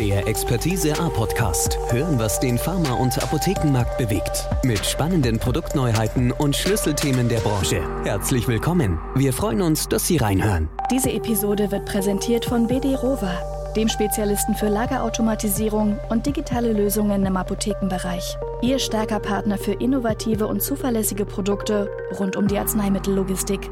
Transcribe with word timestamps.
Der 0.00 0.26
Expertise 0.26 0.98
A 0.98 1.10
Podcast. 1.10 1.76
Hören, 1.90 2.18
was 2.18 2.40
den 2.40 2.56
Pharma- 2.56 2.94
und 2.94 3.22
Apothekenmarkt 3.22 3.98
bewegt. 3.98 4.48
Mit 4.64 4.86
spannenden 4.86 5.38
Produktneuheiten 5.38 6.32
und 6.32 6.56
Schlüsselthemen 6.56 7.28
der 7.28 7.40
Branche. 7.40 7.82
Herzlich 8.02 8.48
willkommen. 8.48 8.98
Wir 9.14 9.34
freuen 9.34 9.60
uns, 9.60 9.88
dass 9.88 10.06
Sie 10.06 10.16
reinhören. 10.16 10.70
Diese 10.90 11.12
Episode 11.12 11.70
wird 11.70 11.84
präsentiert 11.84 12.46
von 12.46 12.66
BD 12.66 12.94
Rova, 12.94 13.42
dem 13.76 13.90
Spezialisten 13.90 14.54
für 14.54 14.68
Lagerautomatisierung 14.68 15.98
und 16.08 16.24
digitale 16.24 16.72
Lösungen 16.72 17.26
im 17.26 17.36
Apothekenbereich. 17.36 18.38
Ihr 18.62 18.78
starker 18.78 19.20
Partner 19.20 19.58
für 19.58 19.72
innovative 19.72 20.46
und 20.46 20.62
zuverlässige 20.62 21.26
Produkte 21.26 21.90
rund 22.18 22.36
um 22.36 22.48
die 22.48 22.56
Arzneimittellogistik. 22.56 23.70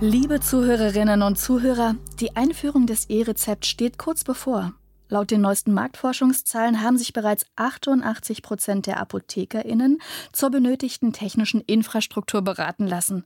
Liebe 0.00 0.40
Zuhörerinnen 0.40 1.20
und 1.20 1.38
Zuhörer, 1.38 1.96
die 2.20 2.36
Einführung 2.36 2.86
des 2.86 3.10
E-Rezept 3.10 3.66
steht 3.66 3.98
kurz 3.98 4.24
bevor. 4.24 4.72
Laut 5.08 5.30
den 5.30 5.40
neuesten 5.40 5.72
Marktforschungszahlen 5.72 6.82
haben 6.82 6.98
sich 6.98 7.12
bereits 7.12 7.46
88 7.56 8.42
Prozent 8.42 8.86
der 8.86 9.00
ApothekerInnen 9.00 10.00
zur 10.32 10.50
benötigten 10.50 11.12
technischen 11.12 11.60
Infrastruktur 11.62 12.42
beraten 12.42 12.86
lassen. 12.86 13.24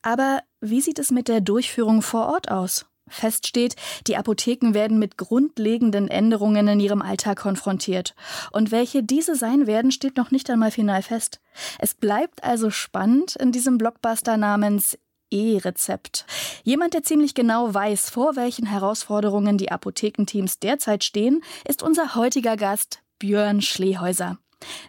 Aber 0.00 0.40
wie 0.60 0.80
sieht 0.80 0.98
es 0.98 1.10
mit 1.10 1.28
der 1.28 1.40
Durchführung 1.40 2.02
vor 2.02 2.26
Ort 2.26 2.50
aus? 2.50 2.86
Fest 3.08 3.46
steht, 3.46 3.76
die 4.06 4.16
Apotheken 4.16 4.74
werden 4.74 4.98
mit 4.98 5.18
grundlegenden 5.18 6.08
Änderungen 6.08 6.66
in 6.68 6.80
ihrem 6.80 7.02
Alltag 7.02 7.40
konfrontiert. 7.40 8.14
Und 8.52 8.70
welche 8.70 9.02
diese 9.02 9.36
sein 9.36 9.66
werden, 9.66 9.90
steht 9.90 10.16
noch 10.16 10.30
nicht 10.30 10.48
einmal 10.48 10.70
final 10.70 11.02
fest. 11.02 11.40
Es 11.78 11.94
bleibt 11.94 12.42
also 12.42 12.70
spannend 12.70 13.36
in 13.36 13.52
diesem 13.52 13.76
Blockbuster 13.76 14.36
namens 14.36 14.98
E-Rezept. 15.32 16.26
Jemand, 16.62 16.94
der 16.94 17.02
ziemlich 17.02 17.34
genau 17.34 17.72
weiß, 17.72 18.10
vor 18.10 18.36
welchen 18.36 18.66
Herausforderungen 18.66 19.58
die 19.58 19.72
Apothekenteams 19.72 20.58
derzeit 20.58 21.02
stehen, 21.02 21.42
ist 21.66 21.82
unser 21.82 22.14
heutiger 22.14 22.56
Gast 22.56 23.00
Björn 23.18 23.62
Schlehäuser. 23.62 24.38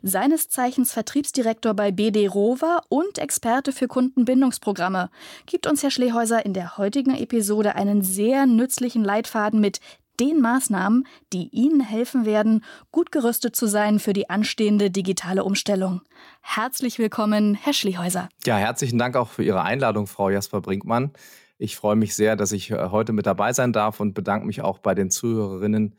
Seines 0.02 0.50
Zeichens 0.50 0.94
Vertriebsdirektor 0.94 1.74
bei 1.74 1.92
BD 1.92 2.28
Rover 2.28 2.84
und 2.90 3.18
Experte 3.18 3.72
für 3.72 3.88
Kundenbindungsprogramme, 3.88 5.10
gibt 5.46 5.68
uns 5.68 5.84
Herr 5.84 5.92
Schlehäuser 5.92 6.46
in 6.46 6.54
der 6.54 6.78
heutigen 6.78 7.16
Episode 7.16 7.76
einen 7.76 8.02
sehr 8.02 8.46
nützlichen 8.46 9.04
Leitfaden 9.04 9.60
mit 9.60 9.80
den 10.20 10.42
Maßnahmen, 10.42 11.08
die 11.32 11.50
Ihnen 11.50 11.82
helfen 11.82 12.26
werden, 12.26 12.64
gut 12.92 13.12
gerüstet 13.12 13.56
zu 13.56 13.68
sein 13.68 14.00
für 14.00 14.14
die 14.14 14.30
anstehende 14.30 14.92
digitale 14.92 15.44
Umstellung. 15.44 16.02
Herzlich 16.42 17.00
willkommen, 17.00 17.56
Herr 17.56 17.74
Schlehäuser. 17.74 18.30
Ja, 18.46 18.58
herzlichen 18.58 18.98
Dank 18.98 19.16
auch 19.16 19.30
für 19.30 19.44
Ihre 19.44 19.64
Einladung, 19.64 20.08
Frau 20.08 20.30
Jasper 20.30 20.62
Brinkmann. 20.62 21.12
Ich 21.58 21.76
freue 21.76 21.96
mich 21.96 22.16
sehr, 22.16 22.36
dass 22.36 22.52
ich 22.52 22.72
äh, 22.72 22.90
heute 22.90 23.14
mit 23.14 23.26
dabei 23.26 23.54
sein 23.54 23.74
darf 23.74 24.00
und 24.00 24.14
bedanke 24.14 24.46
mich 24.46 24.62
auch 24.62 24.80
bei 24.80 24.96
den 24.96 25.10
Zuhörerinnen 25.10 25.96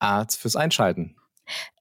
äh, 0.00 0.24
fürs 0.28 0.56
Einschalten. 0.56 1.17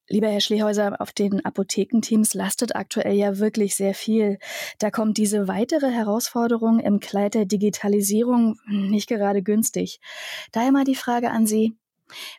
Lieber 0.09 0.29
Herr 0.29 0.39
Schlehäuser, 0.39 1.01
auf 1.01 1.11
den 1.11 1.43
Apothekenteams 1.43 2.33
lastet 2.33 2.75
aktuell 2.75 3.15
ja 3.15 3.39
wirklich 3.39 3.75
sehr 3.75 3.93
viel. 3.93 4.39
Da 4.79 4.89
kommt 4.89 5.17
diese 5.17 5.47
weitere 5.47 5.91
Herausforderung 5.91 6.79
im 6.79 6.99
Kleid 6.99 7.33
der 7.33 7.45
Digitalisierung 7.45 8.57
nicht 8.67 9.09
gerade 9.09 9.43
günstig. 9.43 9.99
Daher 10.53 10.71
mal 10.71 10.85
die 10.85 10.95
Frage 10.95 11.31
an 11.31 11.45
Sie. 11.45 11.75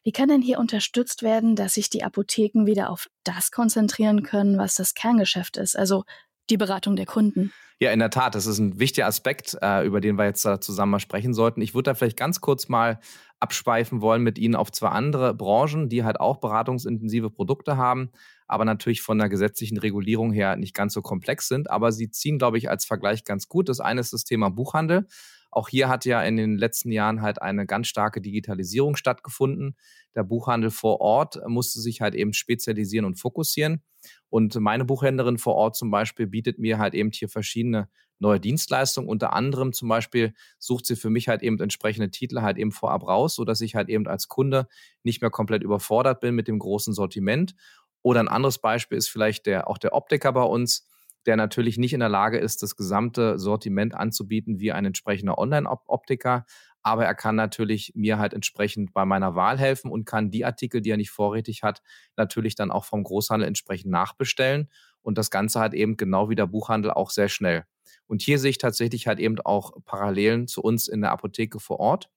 Wie 0.02 0.12
kann 0.12 0.30
denn 0.30 0.41
hier 0.41 0.58
unterstützt 0.58 1.22
werden, 1.22 1.55
dass 1.55 1.74
sich 1.74 1.91
die 1.91 2.02
Apotheken 2.02 2.64
wieder 2.64 2.89
auf 2.89 3.08
das 3.22 3.50
konzentrieren 3.50 4.22
können, 4.22 4.56
was 4.56 4.74
das 4.74 4.94
Kerngeschäft 4.94 5.58
ist, 5.58 5.77
also 5.77 6.05
die 6.50 6.56
Beratung 6.56 6.96
der 6.96 7.06
Kunden? 7.06 7.52
Ja, 7.80 7.92
in 7.92 8.00
der 8.00 8.10
Tat, 8.10 8.34
das 8.34 8.46
ist 8.46 8.58
ein 8.58 8.80
wichtiger 8.80 9.06
Aspekt, 9.06 9.56
äh, 9.62 9.86
über 9.86 10.00
den 10.00 10.16
wir 10.16 10.24
jetzt 10.24 10.42
zusammen 10.42 10.92
mal 10.92 10.98
sprechen 10.98 11.32
sollten. 11.32 11.60
Ich 11.60 11.74
würde 11.74 11.90
da 11.90 11.94
vielleicht 11.94 12.16
ganz 12.16 12.40
kurz 12.40 12.68
mal 12.68 12.98
abschweifen 13.38 14.00
wollen 14.00 14.22
mit 14.22 14.36
Ihnen 14.36 14.56
auf 14.56 14.72
zwei 14.72 14.88
andere 14.88 15.32
Branchen, 15.32 15.88
die 15.88 16.02
halt 16.02 16.18
auch 16.18 16.38
beratungsintensive 16.38 17.30
Produkte 17.30 17.77
haben, 17.77 18.10
aber 18.48 18.64
natürlich 18.64 19.00
von 19.00 19.18
der 19.18 19.28
gesetzlichen 19.28 19.78
Regulierung 19.78 20.32
her 20.32 20.56
nicht 20.56 20.74
ganz 20.74 20.92
so 20.92 21.02
komplex 21.02 21.46
sind. 21.46 21.70
Aber 21.70 21.92
sie 21.92 22.10
ziehen, 22.10 22.38
glaube 22.38 22.58
ich, 22.58 22.68
als 22.68 22.84
Vergleich 22.84 23.23
ganz 23.24 23.46
gut. 23.46 23.68
Das 23.68 23.78
eine 23.78 24.00
ist 24.00 24.12
das 24.12 24.24
Thema 24.24 24.48
Buchhandel. 24.50 25.06
Auch 25.51 25.69
hier 25.69 25.89
hat 25.89 26.05
ja 26.05 26.23
in 26.23 26.36
den 26.36 26.59
letzten 26.59 26.92
Jahren 26.92 27.23
halt 27.23 27.41
eine 27.42 27.67
ganz 27.67 27.89
starke 27.89 28.20
Digitalisierung 28.20 28.97
stattgefunden. 28.97 29.77
Der 30.14 30.23
Buchhandel 30.25 30.70
vor 30.70 31.01
Ort 31.01 31.39
musste 31.47 31.81
sich 31.81 32.01
halt 32.01 32.14
eben 32.14 32.33
spezialisieren 32.33 33.07
und 33.07 33.17
fokussieren. 33.17 33.83
Und 34.31 34.55
meine 34.57 34.85
Buchhändlerin 34.85 35.39
vor 35.39 35.55
Ort 35.55 35.77
zum 35.77 35.91
Beispiel 35.91 36.27
bietet 36.27 36.59
mir 36.59 36.79
halt 36.79 36.95
eben 36.95 37.11
hier 37.13 37.29
verschiedene 37.29 37.89
neue 38.19 38.41
Dienstleistungen. 38.41 39.09
Unter 39.09 39.33
anderem 39.33 39.73
zum 39.73 39.89
Beispiel 39.89 40.35
sucht 40.59 40.86
sie 40.86 40.97
für 40.97 41.11
mich 41.11 41.29
halt 41.29 41.42
eben 41.42 41.59
entsprechende 41.61 42.11
Titel 42.11 42.42
halt 42.42 42.59
eben 42.59 42.73
vorab 42.73 43.07
raus, 43.07 43.35
sodass 43.35 43.61
ich 43.61 43.75
halt 43.75 43.89
eben 43.89 44.07
als 44.07 44.29
Kunde 44.29 44.67
nicht 45.03 45.20
mehr 45.20 45.30
komplett 45.30 45.63
überfordert 45.63 46.20
bin 46.20 46.35
mit 46.35 46.48
dem 46.48 46.59
großen 46.59 46.92
Sortiment. 46.92 47.55
Oder 48.03 48.20
ein 48.20 48.29
anderes 48.29 48.59
Beispiel 48.59 48.98
ist 48.98 49.09
vielleicht 49.09 49.47
der, 49.47 49.69
auch 49.69 49.79
der 49.79 49.92
Optiker 49.92 50.33
bei 50.33 50.42
uns, 50.42 50.87
der 51.28 51.36
natürlich 51.36 51.77
nicht 51.77 51.92
in 51.92 52.00
der 52.00 52.08
Lage 52.08 52.39
ist, 52.39 52.62
das 52.62 52.74
gesamte 52.74 53.39
Sortiment 53.39 53.94
anzubieten 53.94 54.61
wie 54.61 54.72
ein 54.72 54.86
entsprechender 54.86 55.36
Online-Optiker. 55.36 56.46
Aber 56.83 57.05
er 57.05 57.14
kann 57.14 57.36
natürlich 57.36 57.92
mir 57.94 58.18
halt 58.18 58.33
entsprechend 58.33 58.94
bei 58.94 59.05
meiner 59.05 59.34
Wahl 59.34 59.58
helfen 59.58 59.90
und 59.90 60.06
kann 60.06 60.30
die 60.30 60.46
Artikel, 60.46 60.80
die 60.80 60.90
er 60.90 60.96
nicht 60.96 61.11
vorrätig 61.11 61.62
hat, 61.62 61.83
natürlich 62.17 62.55
dann 62.55 62.70
auch 62.70 62.86
vom 62.86 63.05
Großhandel 63.05 63.46
entsprechend 63.46 63.90
nachbestellen. 63.90 64.70
Und 65.02 65.18
das 65.18 65.30
Ganze 65.30 65.61
halt 65.61 65.74
eben 65.74 65.98
genau 65.98 66.30
wie 66.30 66.34
der 66.34 66.46
Buchhandel 66.46 66.92
auch 66.92 67.11
sehr 67.11 67.28
schnell. 67.28 67.64
Und 68.06 68.22
hier 68.22 68.38
sehe 68.38 68.50
ich 68.50 68.58
tatsächlich 68.58 69.06
halt 69.06 69.18
eben 69.18 69.38
auch 69.40 69.72
Parallelen 69.84 70.48
zu 70.48 70.62
uns 70.62 70.88
in 70.88 71.02
der 71.02 71.12
Apotheke 71.12 71.61
vor 71.61 71.78
Ort. 71.78 72.08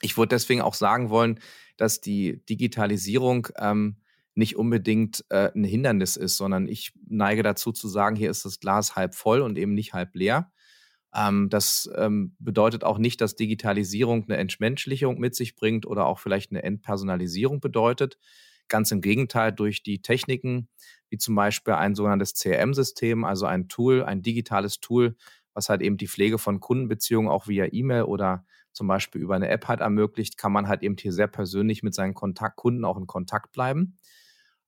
Ich 0.00 0.16
würde 0.16 0.30
deswegen 0.30 0.60
auch 0.60 0.74
sagen 0.74 1.08
wollen, 1.08 1.38
dass 1.76 2.00
die 2.00 2.44
Digitalisierung 2.46 3.46
ähm, 3.58 3.98
nicht 4.38 4.56
unbedingt 4.56 5.24
äh, 5.30 5.50
ein 5.52 5.64
Hindernis 5.64 6.16
ist, 6.16 6.36
sondern 6.36 6.68
ich 6.68 6.92
neige 7.08 7.42
dazu 7.42 7.72
zu 7.72 7.88
sagen, 7.88 8.14
hier 8.14 8.30
ist 8.30 8.44
das 8.44 8.60
Glas 8.60 8.94
halb 8.94 9.16
voll 9.16 9.40
und 9.40 9.58
eben 9.58 9.74
nicht 9.74 9.94
halb 9.94 10.14
leer. 10.14 10.52
Ähm, 11.12 11.48
das 11.50 11.90
ähm, 11.96 12.36
bedeutet 12.38 12.84
auch 12.84 12.98
nicht, 12.98 13.20
dass 13.20 13.34
Digitalisierung 13.34 14.24
eine 14.24 14.36
Entmenschlichung 14.36 15.18
mit 15.18 15.34
sich 15.34 15.56
bringt 15.56 15.86
oder 15.86 16.06
auch 16.06 16.20
vielleicht 16.20 16.52
eine 16.52 16.62
Entpersonalisierung 16.62 17.58
bedeutet. 17.58 18.16
Ganz 18.68 18.92
im 18.92 19.00
Gegenteil, 19.00 19.52
durch 19.52 19.82
die 19.82 20.02
Techniken, 20.02 20.68
wie 21.10 21.18
zum 21.18 21.34
Beispiel 21.34 21.74
ein 21.74 21.96
sogenanntes 21.96 22.34
CRM-System, 22.34 23.24
also 23.24 23.46
ein 23.46 23.68
Tool, 23.68 24.04
ein 24.04 24.22
digitales 24.22 24.78
Tool, 24.78 25.16
was 25.52 25.68
halt 25.68 25.82
eben 25.82 25.96
die 25.96 26.06
Pflege 26.06 26.38
von 26.38 26.60
Kundenbeziehungen 26.60 27.28
auch 27.28 27.48
via 27.48 27.66
E-Mail 27.72 28.02
oder 28.02 28.44
zum 28.72 28.86
Beispiel 28.86 29.20
über 29.20 29.34
eine 29.34 29.48
App 29.48 29.66
halt 29.66 29.80
ermöglicht, 29.80 30.38
kann 30.38 30.52
man 30.52 30.68
halt 30.68 30.84
eben 30.84 30.96
hier 30.96 31.12
sehr 31.12 31.26
persönlich 31.26 31.82
mit 31.82 31.94
seinen 31.94 32.14
Kontakt 32.14 32.54
Kunden 32.54 32.84
auch 32.84 32.98
in 32.98 33.08
Kontakt 33.08 33.50
bleiben. 33.50 33.98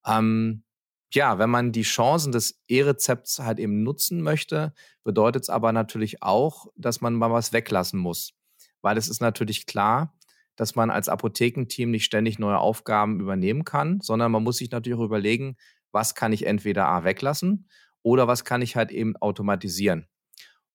Ähm, 0.06 0.64
ja, 1.12 1.38
wenn 1.38 1.50
man 1.50 1.72
die 1.72 1.82
Chancen 1.82 2.32
des 2.32 2.62
E-Rezepts 2.68 3.40
halt 3.40 3.58
eben 3.58 3.82
nutzen 3.82 4.22
möchte, 4.22 4.72
bedeutet 5.02 5.42
es 5.42 5.50
aber 5.50 5.72
natürlich 5.72 6.22
auch, 6.22 6.66
dass 6.76 7.00
man 7.00 7.14
mal 7.14 7.32
was 7.32 7.52
weglassen 7.52 7.98
muss. 7.98 8.32
Weil 8.80 8.96
es 8.96 9.08
ist 9.08 9.20
natürlich 9.20 9.66
klar, 9.66 10.16
dass 10.56 10.76
man 10.76 10.90
als 10.90 11.08
Apothekenteam 11.08 11.90
nicht 11.90 12.04
ständig 12.04 12.38
neue 12.38 12.58
Aufgaben 12.58 13.20
übernehmen 13.20 13.64
kann, 13.64 14.00
sondern 14.00 14.30
man 14.30 14.42
muss 14.42 14.58
sich 14.58 14.70
natürlich 14.70 14.98
auch 14.98 15.04
überlegen, 15.04 15.56
was 15.90 16.14
kann 16.14 16.32
ich 16.32 16.46
entweder 16.46 16.86
A 16.86 17.02
weglassen 17.04 17.68
oder 18.02 18.28
was 18.28 18.44
kann 18.44 18.62
ich 18.62 18.76
halt 18.76 18.92
eben 18.92 19.16
automatisieren. 19.16 20.06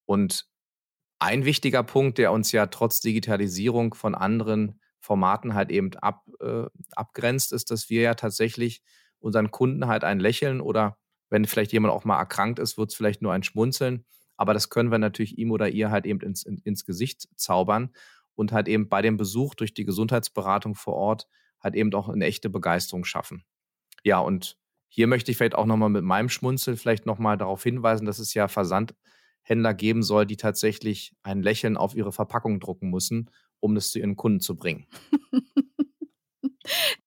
Und 0.05 0.47
ein 1.19 1.45
wichtiger 1.45 1.83
Punkt, 1.83 2.17
der 2.17 2.31
uns 2.31 2.51
ja 2.51 2.67
trotz 2.67 2.99
Digitalisierung 2.99 3.93
von 3.93 4.15
anderen 4.15 4.81
Formaten 4.99 5.53
halt 5.53 5.71
eben 5.71 5.93
ab, 5.95 6.25
äh, 6.41 6.65
abgrenzt, 6.91 7.53
ist, 7.53 7.71
dass 7.71 7.89
wir 7.89 8.01
ja 8.01 8.15
tatsächlich 8.15 8.81
unseren 9.25 9.49
Kunden 9.49 9.87
halt 9.87 10.03
ein 10.03 10.19
Lächeln 10.19 10.61
oder 10.61 10.97
wenn 11.29 11.45
vielleicht 11.45 11.73
jemand 11.73 11.91
auch 11.91 12.05
mal 12.05 12.17
erkrankt 12.17 12.59
ist, 12.59 12.77
wird 12.77 12.91
es 12.91 12.95
vielleicht 12.95 13.23
nur 13.23 13.33
ein 13.33 13.41
Schmunzeln. 13.41 14.05
Aber 14.37 14.53
das 14.53 14.69
können 14.69 14.91
wir 14.91 14.99
natürlich 14.99 15.37
ihm 15.39 15.51
oder 15.51 15.67
ihr 15.67 15.89
halt 15.89 16.05
eben 16.05 16.19
ins, 16.21 16.43
in, 16.43 16.59
ins 16.59 16.85
Gesicht 16.85 17.27
zaubern 17.35 17.89
und 18.35 18.51
halt 18.51 18.67
eben 18.67 18.87
bei 18.87 19.01
dem 19.01 19.17
Besuch 19.17 19.55
durch 19.55 19.73
die 19.73 19.83
Gesundheitsberatung 19.83 20.75
vor 20.75 20.93
Ort 20.93 21.27
halt 21.59 21.73
eben 21.73 21.91
auch 21.95 22.07
eine 22.07 22.25
echte 22.25 22.51
Begeisterung 22.51 23.03
schaffen. 23.03 23.43
Ja, 24.03 24.19
und 24.19 24.59
hier 24.89 25.07
möchte 25.07 25.31
ich 25.31 25.37
vielleicht 25.37 25.55
auch 25.55 25.65
nochmal 25.65 25.89
mit 25.89 26.03
meinem 26.03 26.29
Schmunzel 26.29 26.77
vielleicht 26.77 27.07
nochmal 27.07 27.37
darauf 27.37 27.63
hinweisen, 27.63 28.05
dass 28.05 28.19
es 28.19 28.35
ja 28.35 28.47
Versandhändler 28.47 29.73
geben 29.73 30.03
soll, 30.03 30.27
die 30.27 30.37
tatsächlich 30.37 31.15
ein 31.23 31.41
Lächeln 31.41 31.77
auf 31.77 31.95
ihre 31.95 32.11
Verpackung 32.11 32.59
drucken 32.59 32.91
müssen, 32.91 33.31
um 33.59 33.73
das 33.73 33.89
zu 33.89 33.97
ihren 33.97 34.15
Kunden 34.15 34.39
zu 34.39 34.55
bringen. 34.55 34.85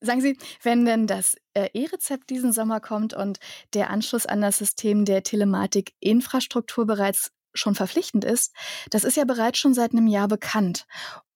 Sagen 0.00 0.20
Sie, 0.20 0.36
wenn 0.62 0.84
denn 0.84 1.06
das 1.06 1.36
äh, 1.54 1.68
E-Rezept 1.72 2.30
diesen 2.30 2.52
Sommer 2.52 2.80
kommt 2.80 3.14
und 3.14 3.38
der 3.74 3.90
Anschluss 3.90 4.26
an 4.26 4.40
das 4.40 4.58
System 4.58 5.04
der 5.04 5.22
Telematik-Infrastruktur 5.22 6.86
bereits 6.86 7.32
schon 7.54 7.74
verpflichtend 7.74 8.24
ist, 8.24 8.54
das 8.90 9.04
ist 9.04 9.16
ja 9.16 9.24
bereits 9.24 9.58
schon 9.58 9.74
seit 9.74 9.92
einem 9.92 10.06
Jahr 10.06 10.28
bekannt. 10.28 10.86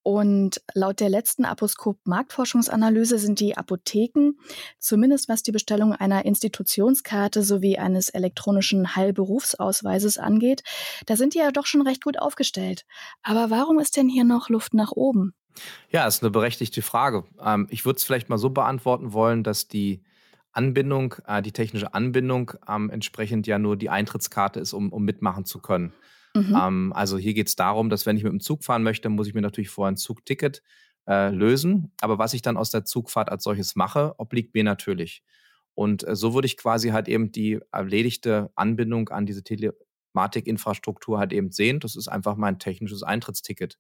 Und 0.05 0.61
laut 0.75 0.99
der 0.99 1.09
letzten 1.09 1.45
Aposkop-Marktforschungsanalyse 1.45 3.19
sind 3.19 3.39
die 3.39 3.57
Apotheken, 3.57 4.33
zumindest 4.79 5.29
was 5.29 5.45
die 5.45 5.53
Bestellung 5.53 5.93
einer 5.93 6.25
Institutionskarte 6.25 7.45
sowie 7.45 7.79
eines 7.79 8.09
elektronischen 8.09 8.97
Heilberufsausweises 8.97 10.19
angeht, 10.19 10.63
da 11.07 11.17
sind 11.17 11.35
die 11.35 11.39
ja 11.39 11.53
doch 11.53 11.67
schon 11.67 11.83
recht 11.83 12.03
gut 12.03 12.19
aufgestellt. 12.19 12.85
Aber 13.23 13.51
warum 13.51 13.79
ist 13.79 13.97
denn 13.97 14.09
hier 14.09 14.25
noch 14.25 14.49
Luft 14.49 14.75
nach 14.75 14.91
oben? 14.91 15.35
Ja, 15.91 16.07
ist 16.07 16.23
eine 16.23 16.31
berechtigte 16.31 16.83
Frage. 16.83 17.25
Ähm, 17.45 17.67
ich 17.71 17.85
würde 17.85 17.99
es 17.99 18.05
vielleicht 18.05 18.29
mal 18.29 18.39
so 18.39 18.51
beantworten 18.51 19.13
wollen, 19.13 19.43
dass 19.43 19.69
die 19.69 20.03
Anbindung, 20.53 21.15
äh, 21.27 21.43
die 21.43 21.53
technische 21.53 21.95
Anbindung 21.95 22.53
ähm, 22.69 22.91
entsprechend 22.91 23.47
ja 23.47 23.59
nur 23.59 23.77
die 23.77 23.91
Eintrittskarte 23.91 24.61
ist, 24.61 24.73
um, 24.73 24.93
um 24.93 25.05
mitmachen 25.05 25.45
zu 25.45 25.61
können. 25.61 25.93
Mhm. 26.35 26.57
Ähm, 26.59 26.93
also 26.95 27.19
hier 27.19 27.35
geht 27.35 27.49
es 27.49 27.57
darum, 27.57 27.91
dass 27.91 28.07
wenn 28.07 28.17
ich 28.17 28.23
mit 28.23 28.33
dem 28.33 28.41
Zug 28.41 28.65
fahren 28.65 28.83
möchte, 28.83 29.09
muss 29.09 29.27
ich 29.27 29.35
mir 29.35 29.43
natürlich 29.43 29.71
vorher 29.71 29.93
ein 29.93 29.97
Zugticket 29.97 30.63
äh, 31.07 31.31
lösen. 31.31 31.93
Aber 32.01 32.19
was 32.19 32.35
ich 32.35 32.43
dann 32.43 32.57
aus 32.57 32.71
der 32.71 32.85
Zugfahrt 32.85 33.31
als 33.31 33.45
solches 33.45 33.77
mache, 33.77 34.15
obliegt 34.19 34.55
mir 34.55 34.65
natürlich. 34.65 35.23
Und 35.75 36.07
äh, 36.07 36.17
so 36.17 36.35
würde 36.35 36.47
ich 36.47 36.57
quasi 36.57 36.91
halt 36.91 37.09
eben 37.09 37.33
die 37.33 37.61
erledigte 37.71 38.51
Anbindung 38.55 39.09
an 39.09 39.27
diese 39.27 39.43
Telematikinfrastruktur 39.43 41.19
halt 41.19 41.33
eben 41.33 41.51
sehen. 41.51 41.81
Das 41.81 41.97
ist 41.97 42.09
einfach 42.09 42.37
mein 42.37 42.59
technisches 42.59 43.03
Eintrittsticket. 43.03 43.79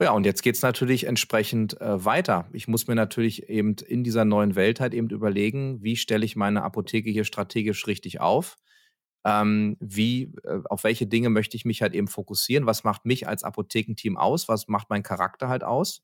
Ja, 0.00 0.12
und 0.12 0.24
jetzt 0.26 0.42
geht 0.42 0.54
es 0.54 0.62
natürlich 0.62 1.04
entsprechend 1.06 1.80
äh, 1.80 2.04
weiter. 2.04 2.48
Ich 2.52 2.68
muss 2.68 2.86
mir 2.86 2.94
natürlich 2.94 3.48
eben 3.48 3.74
in 3.74 4.04
dieser 4.04 4.24
neuen 4.24 4.54
Welt 4.54 4.78
halt 4.78 4.94
eben 4.94 5.10
überlegen, 5.10 5.82
wie 5.82 5.96
stelle 5.96 6.24
ich 6.24 6.36
meine 6.36 6.62
Apotheke 6.62 7.10
hier 7.10 7.24
strategisch 7.24 7.86
richtig 7.88 8.20
auf? 8.20 8.56
Ähm, 9.24 9.76
wie, 9.80 10.32
äh, 10.44 10.60
auf 10.66 10.84
welche 10.84 11.08
Dinge 11.08 11.30
möchte 11.30 11.56
ich 11.56 11.64
mich 11.64 11.82
halt 11.82 11.94
eben 11.94 12.06
fokussieren? 12.06 12.66
Was 12.66 12.84
macht 12.84 13.06
mich 13.06 13.26
als 13.26 13.42
Apothekenteam 13.42 14.16
aus? 14.16 14.48
Was 14.48 14.68
macht 14.68 14.88
mein 14.88 15.02
Charakter 15.02 15.48
halt 15.48 15.64
aus? 15.64 16.02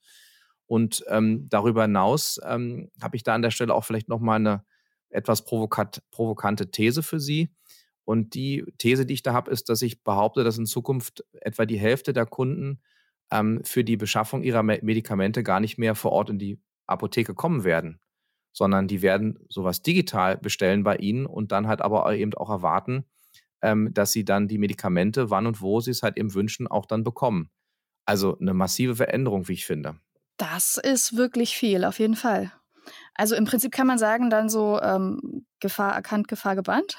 Und 0.66 1.04
ähm, 1.08 1.48
darüber 1.48 1.82
hinaus 1.82 2.40
ähm, 2.44 2.90
habe 3.00 3.16
ich 3.16 3.22
da 3.22 3.34
an 3.34 3.42
der 3.42 3.50
Stelle 3.52 3.74
auch 3.74 3.84
vielleicht 3.84 4.08
nochmal 4.08 4.40
eine 4.40 4.64
etwas 5.10 5.44
provokante 5.44 6.70
These 6.72 7.02
für 7.04 7.20
Sie. 7.20 7.50
Und 8.04 8.34
die 8.34 8.64
These, 8.78 9.06
die 9.06 9.14
ich 9.14 9.22
da 9.22 9.32
habe, 9.34 9.50
ist, 9.52 9.68
dass 9.68 9.82
ich 9.82 10.02
behaupte, 10.02 10.42
dass 10.42 10.58
in 10.58 10.66
Zukunft 10.66 11.24
etwa 11.40 11.64
die 11.64 11.78
Hälfte 11.78 12.12
der 12.12 12.26
Kunden 12.26 12.80
ähm, 13.30 13.60
für 13.64 13.84
die 13.84 13.96
Beschaffung 13.96 14.42
ihrer 14.42 14.62
Medikamente 14.62 15.42
gar 15.42 15.60
nicht 15.60 15.78
mehr 15.78 15.94
vor 15.94 16.12
Ort 16.12 16.30
in 16.30 16.38
die 16.38 16.60
Apotheke 16.86 17.34
kommen 17.34 17.64
werden, 17.64 18.00
sondern 18.52 18.88
die 18.88 19.02
werden 19.02 19.38
sowas 19.48 19.82
digital 19.82 20.36
bestellen 20.36 20.84
bei 20.84 20.96
ihnen 20.96 21.26
und 21.26 21.52
dann 21.52 21.66
halt 21.66 21.80
aber 21.82 22.14
eben 22.14 22.34
auch 22.34 22.50
erwarten, 22.50 23.04
ähm, 23.62 23.92
dass 23.94 24.12
sie 24.12 24.24
dann 24.24 24.48
die 24.48 24.58
Medikamente, 24.58 25.30
wann 25.30 25.46
und 25.46 25.60
wo 25.60 25.80
sie 25.80 25.90
es 25.90 26.02
halt 26.02 26.16
eben 26.16 26.34
wünschen, 26.34 26.66
auch 26.66 26.86
dann 26.86 27.04
bekommen. 27.04 27.50
Also 28.04 28.38
eine 28.38 28.52
massive 28.52 28.96
Veränderung, 28.96 29.48
wie 29.48 29.54
ich 29.54 29.64
finde. 29.64 29.96
Das 30.36 30.76
ist 30.76 31.16
wirklich 31.16 31.56
viel, 31.56 31.84
auf 31.84 31.98
jeden 31.98 32.16
Fall. 32.16 32.52
Also 33.14 33.36
im 33.36 33.44
Prinzip 33.44 33.72
kann 33.72 33.86
man 33.86 33.98
sagen, 33.98 34.28
dann 34.28 34.48
so 34.48 34.80
ähm, 34.80 35.46
Gefahr 35.60 35.94
erkannt, 35.94 36.28
Gefahr 36.28 36.56
gebannt. 36.56 36.96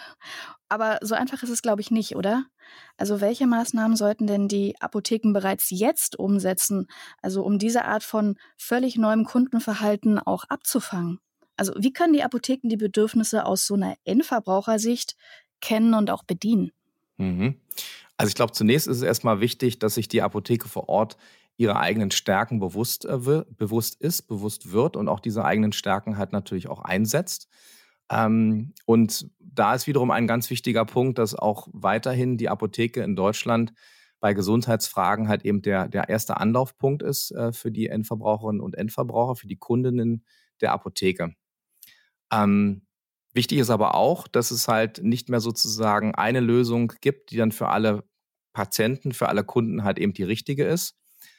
Aber 0.70 0.98
so 1.02 1.14
einfach 1.14 1.44
ist 1.44 1.50
es, 1.50 1.62
glaube 1.62 1.82
ich, 1.82 1.92
nicht, 1.92 2.16
oder? 2.16 2.46
Also 2.98 3.22
welche 3.22 3.48
Maßnahmen 3.48 3.96
sollten 3.96 4.26
denn 4.26 4.48
die 4.48 4.76
Apotheken 4.80 5.34
bereits 5.34 5.70
jetzt 5.70 6.18
umsetzen, 6.18 6.88
also 7.22 7.44
um 7.44 7.60
diese 7.60 7.86
Art 7.86 8.04
von 8.04 8.38
völlig 8.58 8.98
neuem 8.98 9.26
Kundenverhalten 9.26 10.18
auch 10.18 10.46
abzufangen? 10.46 11.20
Also 11.58 11.74
wie 11.78 11.94
können 11.94 12.14
die 12.14 12.24
Apotheken 12.24 12.70
die 12.70 12.78
Bedürfnisse 12.78 13.46
aus 13.46 13.66
so 13.66 13.76
einer 13.76 13.96
Endverbrauchersicht 14.04 15.16
kennen 15.62 15.94
und 15.94 16.10
auch 16.10 16.24
bedienen? 16.24 16.72
Mhm. 17.18 17.60
Also 18.18 18.30
ich 18.30 18.36
glaube, 18.36 18.54
zunächst 18.54 18.88
ist 18.88 18.98
es 18.98 19.04
erstmal 19.04 19.42
wichtig, 19.42 19.80
dass 19.80 19.96
sich 19.96 20.08
die 20.08 20.22
Apotheke 20.22 20.68
vor 20.70 20.90
Ort 20.90 21.18
ihre 21.58 21.78
eigenen 21.78 22.12
Stärken 22.12 22.60
bewusst, 22.60 23.06
äh, 23.06 23.44
bewusst 23.50 24.00
ist, 24.02 24.24
bewusst 24.24 24.72
wird 24.72 24.96
und 24.96 25.08
auch 25.08 25.20
diese 25.20 25.46
eigenen 25.46 25.72
Stärken 25.72 26.18
halt 26.18 26.32
natürlich 26.32 26.68
auch 26.68 26.82
einsetzt. 26.82 27.48
Ähm, 28.12 28.74
und 28.86 29.30
da 29.40 29.74
ist 29.74 29.88
wiederum 29.88 30.12
ein 30.12 30.28
ganz 30.28 30.50
wichtiger 30.50 30.86
Punkt, 30.86 31.18
dass 31.18 31.34
auch 31.34 31.68
weiterhin 31.72 32.38
die 32.38 32.50
Apotheke 32.50 33.02
in 33.02 33.16
Deutschland 33.16 33.74
bei 34.20 34.34
Gesundheitsfragen 34.34 35.28
halt 35.28 35.46
eben 35.46 35.62
der, 35.62 35.88
der 35.88 36.10
erste 36.10 36.38
Anlaufpunkt 36.38 37.04
ist 37.04 37.32
äh, 37.32 37.52
für 37.52 37.72
die 37.72 37.88
Endverbraucherinnen 37.88 38.62
und 38.62 38.76
Endverbraucher, 38.76 39.36
für 39.36 39.48
die 39.48 39.58
Kundinnen 39.58 40.26
der 40.62 40.72
Apotheke. 40.74 41.36
Ähm, 42.32 42.86
wichtig 43.34 43.60
ist 43.60 43.70
aber 43.70 43.96
auch, 43.96 44.28
dass 44.28 44.52
es 44.52 44.68
halt 44.68 45.04
nicht 45.04 45.30
mehr 45.30 45.40
sozusagen 45.40 46.16
eine 46.16 46.40
Lösung 46.40 46.94
gibt, 47.02 47.32
die 47.32 47.38
dann 47.38 47.52
für 47.52 47.70
alle 47.70 48.04
Patienten, 48.54 49.12
für 49.12 49.30
alle 49.30 49.44
Kunden 49.44 49.84
halt 49.84 50.00
eben 50.00 50.14
die 50.14 50.24
richtige 50.24 50.66
ist, 50.66 50.98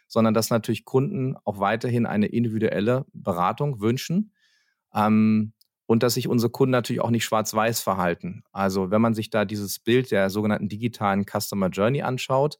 sondern 0.08 0.35
dass 0.35 0.50
natürlich 0.50 0.85
Kunden 0.85 1.37
auch 1.44 1.58
weiterhin 1.58 2.06
eine 2.06 2.26
individuelle 2.26 3.06
Beratung 3.12 3.81
wünschen. 3.81 4.32
Ähm, 4.94 5.53
und 5.87 6.03
dass 6.03 6.14
sich 6.14 6.29
unsere 6.29 6.50
Kunden 6.50 6.73
natürlich 6.73 7.00
auch 7.00 7.11
nicht 7.11 7.25
schwarz-weiß 7.25 7.81
verhalten. 7.81 8.43
Also 8.53 8.91
wenn 8.91 9.00
man 9.00 9.14
sich 9.14 9.31
da 9.31 9.44
dieses 9.44 9.79
Bild 9.79 10.11
der 10.11 10.31
sogenannten 10.31 10.69
digitalen 10.69 11.25
Customer 11.25 11.69
Journey 11.69 12.03
anschaut 12.03 12.58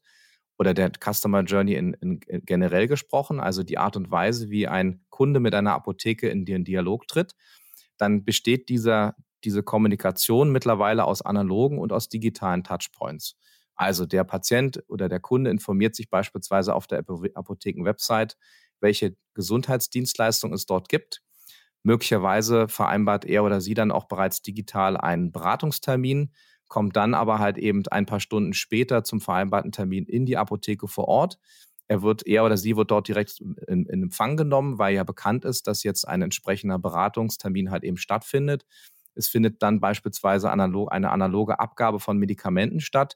oder 0.57 0.73
der 0.73 0.91
Customer 0.91 1.41
Journey 1.43 1.73
in, 1.73 1.93
in, 1.95 2.21
generell 2.45 2.87
gesprochen, 2.87 3.39
also 3.39 3.63
die 3.63 3.77
Art 3.77 3.97
und 3.97 4.11
Weise, 4.11 4.49
wie 4.49 4.67
ein 4.67 5.01
Kunde 5.09 5.39
mit 5.39 5.53
einer 5.53 5.73
Apotheke 5.73 6.29
in 6.29 6.45
den 6.45 6.63
Dialog 6.63 7.07
tritt, 7.07 7.35
dann 7.97 8.23
besteht 8.23 8.69
dieser, 8.69 9.15
diese 9.43 9.61
Kommunikation 9.61 10.51
mittlerweile 10.51 11.03
aus 11.03 11.21
analogen 11.21 11.79
und 11.79 11.91
aus 11.91 12.09
digitalen 12.09 12.63
Touchpoints. 12.63 13.35
Also 13.77 14.05
der 14.05 14.23
Patient 14.25 14.83
oder 14.87 15.07
der 15.07 15.19
Kunde 15.19 15.51
informiert 15.51 15.95
sich 15.95 16.09
beispielsweise 16.09 16.75
auf 16.75 16.87
der 16.87 16.99
Apotheken-Website, 16.99 18.37
welche 18.81 19.15
Gesundheitsdienstleistung 19.33 20.53
es 20.53 20.65
dort 20.65 20.89
gibt, 20.89 21.21
Möglicherweise 21.87 22.67
vereinbart 22.67 23.23
er 23.23 23.45
oder 23.45 23.61
sie 23.61 23.73
dann 23.73 23.91
auch 23.91 24.09
bereits 24.09 24.41
digital 24.41 24.97
einen 24.97 25.31
Beratungstermin, 25.31 26.33
kommt 26.67 26.97
dann 26.97 27.13
aber 27.13 27.39
halt 27.39 27.57
eben 27.57 27.83
ein 27.89 28.05
paar 28.05 28.19
Stunden 28.19 28.53
später 28.53 29.05
zum 29.05 29.21
vereinbarten 29.21 29.71
Termin 29.71 30.05
in 30.05 30.25
die 30.25 30.35
Apotheke 30.35 30.89
vor 30.89 31.07
Ort. 31.07 31.39
Er 31.87 32.01
wird, 32.01 32.27
er 32.27 32.43
oder 32.43 32.57
sie 32.57 32.75
wird 32.75 32.91
dort 32.91 33.07
direkt 33.07 33.39
in, 33.39 33.85
in 33.85 34.03
Empfang 34.03 34.35
genommen, 34.35 34.77
weil 34.77 34.95
ja 34.95 35.05
bekannt 35.05 35.45
ist, 35.45 35.67
dass 35.67 35.83
jetzt 35.83 36.05
ein 36.05 36.21
entsprechender 36.21 36.77
Beratungstermin 36.77 37.71
halt 37.71 37.85
eben 37.85 37.95
stattfindet. 37.95 38.65
Es 39.15 39.29
findet 39.29 39.63
dann 39.63 39.79
beispielsweise 39.79 40.51
analog, 40.51 40.91
eine 40.91 41.11
analoge 41.11 41.61
Abgabe 41.61 42.01
von 42.01 42.17
Medikamenten 42.17 42.81
statt. 42.81 43.15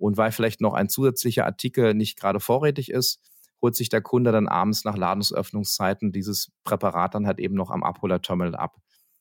Und 0.00 0.16
weil 0.16 0.32
vielleicht 0.32 0.60
noch 0.60 0.74
ein 0.74 0.88
zusätzlicher 0.88 1.44
Artikel 1.44 1.94
nicht 1.94 2.18
gerade 2.18 2.40
vorrätig 2.40 2.90
ist, 2.90 3.20
holt 3.60 3.76
sich 3.76 3.90
der 3.90 4.00
Kunde 4.00 4.32
dann 4.32 4.48
abends 4.48 4.84
nach 4.84 4.96
Ladungsöffnungszeiten 4.96 6.12
dieses 6.12 6.50
Präparat 6.64 7.14
dann 7.14 7.26
halt 7.26 7.38
eben 7.38 7.54
noch 7.54 7.70
am 7.70 7.82
Abholerterminal 7.82 8.56
ab. 8.56 8.78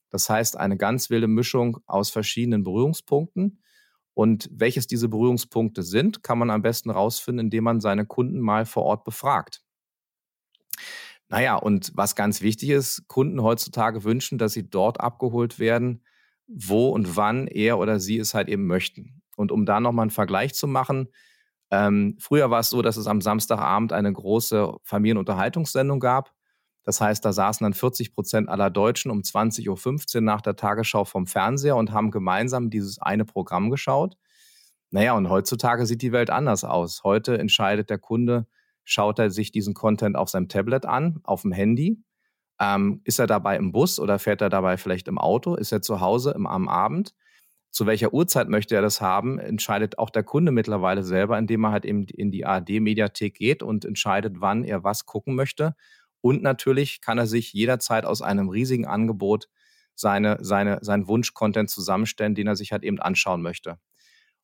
Das 0.10 0.30
heißt, 0.30 0.58
eine 0.58 0.78
ganz 0.78 1.10
wilde 1.10 1.28
Mischung 1.28 1.80
aus 1.86 2.10
verschiedenen 2.10 2.64
Berührungspunkten. 2.64 3.62
Und 4.14 4.50
welches 4.52 4.88
diese 4.88 5.10
Berührungspunkte 5.10 5.84
sind, 5.84 6.24
kann 6.24 6.40
man 6.40 6.50
am 6.50 6.62
besten 6.62 6.90
rausfinden, 6.90 7.48
indem 7.48 7.66
man 7.66 7.80
seine 7.80 8.06
Kunden 8.06 8.40
mal 8.40 8.66
vor 8.66 8.84
Ort 8.84 9.04
befragt. 9.04 9.62
Naja, 11.30 11.56
und 11.56 11.92
was 11.96 12.16
ganz 12.16 12.42
wichtig 12.42 12.70
ist, 12.70 13.08
Kunden 13.08 13.42
heutzutage 13.44 14.04
wünschen, 14.04 14.38
dass 14.38 14.54
sie 14.54 14.68
dort 14.68 15.00
abgeholt 15.00 15.60
werden, 15.60 16.04
wo 16.48 16.90
und 16.90 17.16
wann 17.16 17.48
er 17.48 17.78
oder 17.78 18.00
sie 18.00 18.18
es 18.18 18.34
halt 18.34 18.50
eben 18.50 18.66
möchten. 18.66 19.19
Und 19.40 19.52
um 19.52 19.66
da 19.66 19.80
nochmal 19.80 20.04
einen 20.04 20.12
Vergleich 20.12 20.54
zu 20.54 20.68
machen, 20.68 21.10
ähm, 21.72 22.18
früher 22.20 22.50
war 22.52 22.60
es 22.60 22.70
so, 22.70 22.82
dass 22.82 22.98
es 22.98 23.08
am 23.08 23.22
Samstagabend 23.22 23.94
eine 23.94 24.12
große 24.12 24.76
Familienunterhaltungssendung 24.84 26.00
gab. 26.00 26.34
Das 26.84 27.00
heißt, 27.00 27.24
da 27.24 27.32
saßen 27.32 27.64
dann 27.64 27.74
40 27.74 28.14
Prozent 28.14 28.50
aller 28.50 28.70
Deutschen 28.70 29.12
um 29.12 29.20
20.15 29.20 30.16
Uhr 30.16 30.22
nach 30.22 30.42
der 30.42 30.56
Tagesschau 30.56 31.06
vom 31.06 31.28
Fernseher 31.28 31.76
und 31.76 31.92
haben 31.92 32.12
gemeinsam 32.12 32.70
dieses 32.70 33.00
eine 33.00 33.26
Programm 33.26 33.70
geschaut. 33.70 34.16
Naja, 34.92 35.14
und 35.14 35.30
heutzutage 35.30 35.86
sieht 35.86 36.02
die 36.02 36.12
Welt 36.12 36.32
anders 36.32 36.64
aus. 36.64 37.04
Heute 37.04 37.38
entscheidet 37.38 37.90
der 37.90 38.00
Kunde, 38.00 38.48
schaut 38.84 39.20
er 39.20 39.30
sich 39.30 39.52
diesen 39.52 39.74
Content 39.76 40.16
auf 40.16 40.30
seinem 40.30 40.50
Tablet 40.50 40.86
an, 40.86 41.20
auf 41.24 41.44
dem 41.44 41.52
Handy. 41.52 42.04
Ähm, 42.60 43.02
ist 43.04 43.20
er 43.20 43.28
dabei 43.28 43.56
im 43.56 43.72
Bus 43.72 44.00
oder 44.00 44.18
fährt 44.18 44.42
er 44.42 44.50
dabei 44.50 44.78
vielleicht 44.78 45.08
im 45.08 45.20
Auto? 45.20 45.56
Ist 45.56 45.72
er 45.72 45.82
zu 45.82 46.02
Hause 46.02 46.32
im, 46.32 46.48
am 46.48 46.68
Abend? 46.68 47.14
Zu 47.72 47.86
welcher 47.86 48.14
Uhrzeit 48.14 48.50
möchte 48.50 48.76
er 48.76 48.82
das 48.82 49.00
haben, 49.00 49.40
entscheidet 49.40 50.00
auch 50.00 50.10
der 50.10 50.24
Kunde 50.24 50.52
mittlerweile 50.52 51.04
selber, 51.04 51.38
indem 51.38 51.66
er 51.66 51.72
halt 51.72 51.86
eben 51.86 52.06
in 52.06 52.32
die 52.32 52.46
ARD-Mediathek 52.46 53.36
geht 53.36 53.64
und 53.64 53.86
entscheidet, 53.86 54.36
wann 54.40 54.64
er 54.64 54.84
was 54.84 55.06
gucken 55.06 55.36
möchte. 55.36 55.76
Und 56.22 56.42
natürlich 56.42 57.02
kann 57.02 57.18
er 57.18 57.28
sich 57.28 57.54
jederzeit 57.54 58.06
aus 58.06 58.22
einem 58.22 58.50
riesigen 58.50 58.86
Angebot 58.86 59.48
seine, 59.96 60.38
seine, 60.42 60.80
seinen 60.82 61.08
Wunsch-Content 61.08 61.70
zusammenstellen, 61.70 62.36
den 62.36 62.48
er 62.48 62.56
sich 62.56 62.72
halt 62.72 62.84
eben 62.84 63.00
anschauen 63.00 63.42
möchte. 63.42 63.78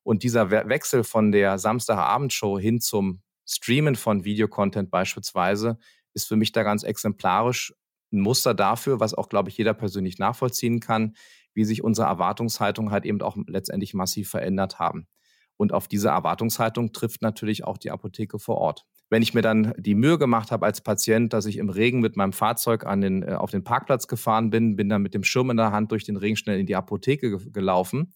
Und 0.02 0.22
dieser 0.22 0.50
Wechsel 0.50 1.02
von 1.02 1.32
der 1.32 1.58
Samstagabendshow 1.58 2.58
hin 2.58 2.80
zum 2.80 3.22
Streamen 3.44 3.96
von 3.96 4.24
Videocontent 4.24 4.90
beispielsweise 4.90 5.78
ist 6.14 6.28
für 6.28 6.36
mich 6.36 6.52
da 6.52 6.62
ganz 6.62 6.84
exemplarisch 6.84 7.74
ein 8.12 8.20
Muster 8.20 8.54
dafür, 8.54 9.00
was 9.00 9.14
auch, 9.14 9.28
glaube 9.28 9.48
ich, 9.48 9.58
jeder 9.58 9.74
persönlich 9.74 10.18
nachvollziehen 10.18 10.78
kann, 10.78 11.16
wie 11.56 11.64
sich 11.64 11.82
unsere 11.82 12.06
Erwartungshaltung 12.06 12.92
halt 12.92 13.04
eben 13.04 13.20
auch 13.22 13.36
letztendlich 13.48 13.94
massiv 13.94 14.30
verändert 14.30 14.78
haben. 14.78 15.08
Und 15.56 15.72
auf 15.72 15.88
diese 15.88 16.10
Erwartungshaltung 16.10 16.92
trifft 16.92 17.22
natürlich 17.22 17.64
auch 17.64 17.78
die 17.78 17.90
Apotheke 17.90 18.38
vor 18.38 18.58
Ort. 18.58 18.84
Wenn 19.08 19.22
ich 19.22 19.34
mir 19.34 19.42
dann 19.42 19.72
die 19.78 19.94
Mühe 19.94 20.18
gemacht 20.18 20.50
habe 20.50 20.66
als 20.66 20.80
Patient, 20.80 21.32
dass 21.32 21.46
ich 21.46 21.56
im 21.56 21.70
Regen 21.70 22.00
mit 22.00 22.16
meinem 22.16 22.32
Fahrzeug 22.32 22.84
an 22.84 23.00
den, 23.00 23.22
äh, 23.22 23.32
auf 23.32 23.50
den 23.50 23.64
Parkplatz 23.64 24.06
gefahren 24.06 24.50
bin, 24.50 24.76
bin 24.76 24.88
dann 24.88 25.02
mit 25.02 25.14
dem 25.14 25.24
Schirm 25.24 25.50
in 25.50 25.56
der 25.56 25.72
Hand 25.72 25.92
durch 25.92 26.04
den 26.04 26.16
Regen 26.16 26.36
schnell 26.36 26.60
in 26.60 26.66
die 26.66 26.76
Apotheke 26.76 27.38
gelaufen, 27.50 28.12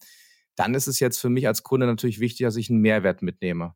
dann 0.55 0.75
ist 0.75 0.87
es 0.87 0.99
jetzt 0.99 1.19
für 1.19 1.29
mich 1.29 1.47
als 1.47 1.63
Kunde 1.63 1.87
natürlich 1.87 2.19
wichtig, 2.19 2.45
dass 2.45 2.57
ich 2.57 2.69
einen 2.69 2.81
Mehrwert 2.81 3.21
mitnehme. 3.21 3.73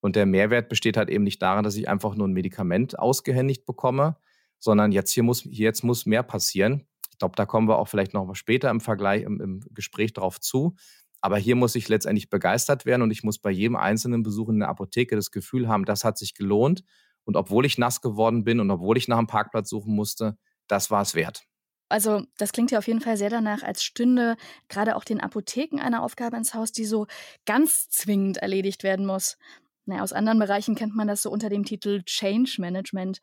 Und 0.00 0.16
der 0.16 0.26
Mehrwert 0.26 0.68
besteht 0.68 0.96
halt 0.96 1.08
eben 1.08 1.24
nicht 1.24 1.42
darin, 1.42 1.64
dass 1.64 1.76
ich 1.76 1.88
einfach 1.88 2.14
nur 2.14 2.28
ein 2.28 2.32
Medikament 2.32 2.98
ausgehändigt 2.98 3.66
bekomme, 3.66 4.16
sondern 4.58 4.92
jetzt 4.92 5.10
hier 5.10 5.22
muss, 5.22 5.44
jetzt 5.44 5.82
muss 5.82 6.06
mehr 6.06 6.22
passieren. 6.22 6.86
Ich 7.14 7.18
glaube, 7.18 7.36
da 7.36 7.46
kommen 7.46 7.68
wir 7.68 7.78
auch 7.78 7.86
vielleicht 7.86 8.12
noch 8.12 8.34
später 8.34 8.70
im 8.70 8.80
Vergleich, 8.80 9.22
im, 9.22 9.40
im 9.40 9.60
Gespräch 9.70 10.12
drauf 10.12 10.40
zu. 10.40 10.74
Aber 11.20 11.38
hier 11.38 11.54
muss 11.54 11.76
ich 11.76 11.88
letztendlich 11.88 12.28
begeistert 12.28 12.86
werden 12.86 13.02
und 13.02 13.12
ich 13.12 13.22
muss 13.22 13.38
bei 13.38 13.52
jedem 13.52 13.76
einzelnen 13.76 14.24
Besuch 14.24 14.48
in 14.48 14.58
der 14.58 14.68
Apotheke 14.68 15.14
das 15.14 15.30
Gefühl 15.30 15.68
haben, 15.68 15.84
das 15.84 16.02
hat 16.02 16.18
sich 16.18 16.34
gelohnt. 16.34 16.82
Und 17.22 17.36
obwohl 17.36 17.64
ich 17.66 17.78
nass 17.78 18.00
geworden 18.00 18.42
bin 18.42 18.58
und 18.58 18.68
obwohl 18.68 18.98
ich 18.98 19.06
nach 19.06 19.16
einem 19.16 19.28
Parkplatz 19.28 19.70
suchen 19.70 19.94
musste, 19.94 20.36
das 20.66 20.90
war 20.90 21.02
es 21.02 21.14
wert. 21.14 21.44
Also, 21.88 22.24
das 22.36 22.50
klingt 22.50 22.72
ja 22.72 22.78
auf 22.78 22.88
jeden 22.88 23.00
Fall 23.00 23.16
sehr 23.16 23.30
danach, 23.30 23.62
als 23.62 23.84
stünde 23.84 24.36
gerade 24.68 24.96
auch 24.96 25.04
den 25.04 25.20
Apotheken 25.20 25.80
eine 25.80 26.02
Aufgabe 26.02 26.36
ins 26.36 26.52
Haus, 26.52 26.72
die 26.72 26.84
so 26.84 27.06
ganz 27.46 27.88
zwingend 27.90 28.38
erledigt 28.38 28.82
werden 28.82 29.06
muss. 29.06 29.38
Naja, 29.86 30.02
aus 30.02 30.12
anderen 30.12 30.40
Bereichen 30.40 30.74
kennt 30.74 30.96
man 30.96 31.06
das 31.06 31.22
so 31.22 31.30
unter 31.30 31.48
dem 31.48 31.64
Titel 31.64 32.02
Change 32.02 32.56
Management. 32.58 33.20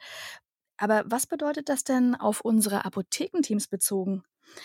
Aber 0.81 1.03
was 1.05 1.27
bedeutet 1.27 1.69
das 1.69 1.83
denn 1.83 2.15
auf 2.15 2.41
unsere 2.41 2.85
Apothekenteams 2.85 3.67
bezogen? 3.67 4.23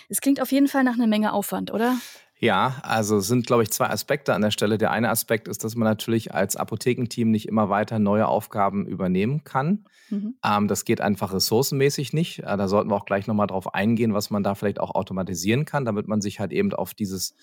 Es 0.08 0.22
klingt 0.22 0.40
auf 0.40 0.50
jeden 0.50 0.66
Fall 0.66 0.82
nach 0.82 0.94
einer 0.94 1.06
Menge 1.06 1.34
Aufwand, 1.34 1.70
oder? 1.70 1.98
Ja, 2.38 2.76
also 2.82 3.18
es 3.18 3.28
sind, 3.28 3.46
glaube 3.46 3.64
ich, 3.64 3.70
zwei 3.70 3.90
Aspekte 3.90 4.32
an 4.32 4.40
der 4.40 4.50
Stelle. 4.50 4.78
Der 4.78 4.92
eine 4.92 5.10
Aspekt 5.10 5.46
ist, 5.46 5.62
dass 5.62 5.76
man 5.76 5.86
natürlich 5.86 6.32
als 6.34 6.56
Apothekenteam 6.56 7.30
nicht 7.30 7.46
immer 7.46 7.68
weiter 7.68 7.98
neue 7.98 8.28
Aufgaben 8.28 8.86
übernehmen 8.86 9.44
kann. 9.44 9.84
Mhm. 10.08 10.36
Ähm, 10.42 10.68
das 10.68 10.86
geht 10.86 11.02
einfach 11.02 11.34
ressourcenmäßig 11.34 12.14
nicht. 12.14 12.38
Äh, 12.38 12.56
da 12.56 12.66
sollten 12.66 12.90
wir 12.90 12.96
auch 12.96 13.06
gleich 13.06 13.26
nochmal 13.26 13.46
drauf 13.46 13.74
eingehen, 13.74 14.14
was 14.14 14.30
man 14.30 14.42
da 14.42 14.54
vielleicht 14.54 14.80
auch 14.80 14.94
automatisieren 14.94 15.66
kann, 15.66 15.84
damit 15.84 16.08
man 16.08 16.22
sich 16.22 16.40
halt 16.40 16.52
eben 16.52 16.72
auf 16.72 16.94
dieses, 16.94 17.34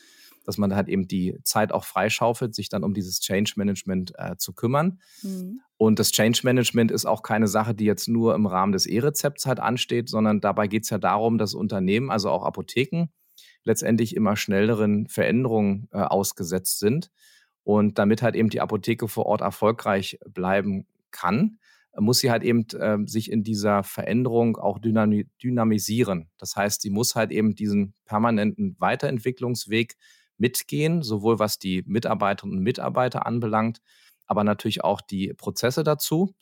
dass 0.43 0.57
man 0.57 0.75
halt 0.75 0.87
eben 0.87 1.07
die 1.07 1.37
Zeit 1.43 1.71
auch 1.71 1.85
freischaufelt, 1.85 2.53
sich 2.53 2.69
dann 2.69 2.83
um 2.83 2.93
dieses 2.93 3.19
Change 3.19 3.53
Management 3.55 4.13
äh, 4.17 4.35
zu 4.37 4.53
kümmern. 4.53 4.99
Mhm. 5.21 5.61
Und 5.77 5.99
das 5.99 6.11
Change 6.11 6.41
Management 6.43 6.91
ist 6.91 7.05
auch 7.05 7.23
keine 7.23 7.47
Sache, 7.47 7.73
die 7.73 7.85
jetzt 7.85 8.07
nur 8.07 8.35
im 8.35 8.45
Rahmen 8.45 8.71
des 8.71 8.85
E-Rezepts 8.85 9.45
halt 9.45 9.59
ansteht, 9.59 10.09
sondern 10.09 10.41
dabei 10.41 10.67
geht 10.67 10.83
es 10.83 10.89
ja 10.89 10.97
darum, 10.97 11.37
dass 11.37 11.53
Unternehmen, 11.53 12.11
also 12.11 12.29
auch 12.29 12.43
Apotheken, 12.43 13.07
letztendlich 13.63 14.15
immer 14.15 14.35
schnelleren 14.35 15.07
Veränderungen 15.07 15.87
äh, 15.91 15.97
ausgesetzt 15.97 16.79
sind. 16.79 17.11
Und 17.63 17.97
damit 17.97 18.21
halt 18.21 18.35
eben 18.35 18.49
die 18.49 18.59
Apotheke 18.59 19.07
vor 19.07 19.25
Ort 19.25 19.41
erfolgreich 19.41 20.19
bleiben 20.25 20.85
kann, 21.11 21.59
muss 21.97 22.19
sie 22.19 22.31
halt 22.31 22.43
eben 22.43 22.65
äh, 22.73 22.97
sich 23.05 23.31
in 23.31 23.43
dieser 23.43 23.83
Veränderung 23.83 24.57
auch 24.57 24.79
dynami 24.79 25.27
dynamisieren. 25.41 26.29
Das 26.37 26.55
heißt, 26.55 26.81
sie 26.81 26.89
muss 26.89 27.15
halt 27.15 27.31
eben 27.31 27.55
diesen 27.55 27.93
permanenten 28.05 28.75
Weiterentwicklungsweg 28.79 29.95
mitgehen, 30.37 31.03
sowohl 31.03 31.39
was 31.39 31.59
die 31.59 31.83
Mitarbeiterinnen 31.85 32.57
und 32.57 32.63
Mitarbeiter 32.63 33.25
anbelangt, 33.25 33.79
aber 34.27 34.43
natürlich 34.43 34.83
auch 34.83 35.01
die 35.01 35.33
Prozesse 35.33 35.83
dazu. 35.83 36.35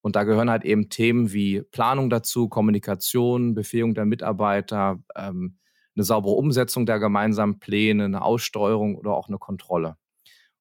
Und 0.00 0.16
da 0.16 0.24
gehören 0.24 0.50
halt 0.50 0.64
eben 0.64 0.90
Themen 0.90 1.32
wie 1.32 1.62
Planung 1.62 2.10
dazu, 2.10 2.48
Kommunikation, 2.48 3.54
Befähigung 3.54 3.94
der 3.94 4.04
Mitarbeiter, 4.04 4.98
ähm, 5.16 5.56
eine 5.96 6.04
saubere 6.04 6.34
Umsetzung 6.34 6.86
der 6.86 6.98
gemeinsamen 6.98 7.58
Pläne, 7.58 8.04
eine 8.04 8.22
Aussteuerung 8.22 8.96
oder 8.96 9.14
auch 9.14 9.28
eine 9.28 9.38
Kontrolle. 9.38 9.96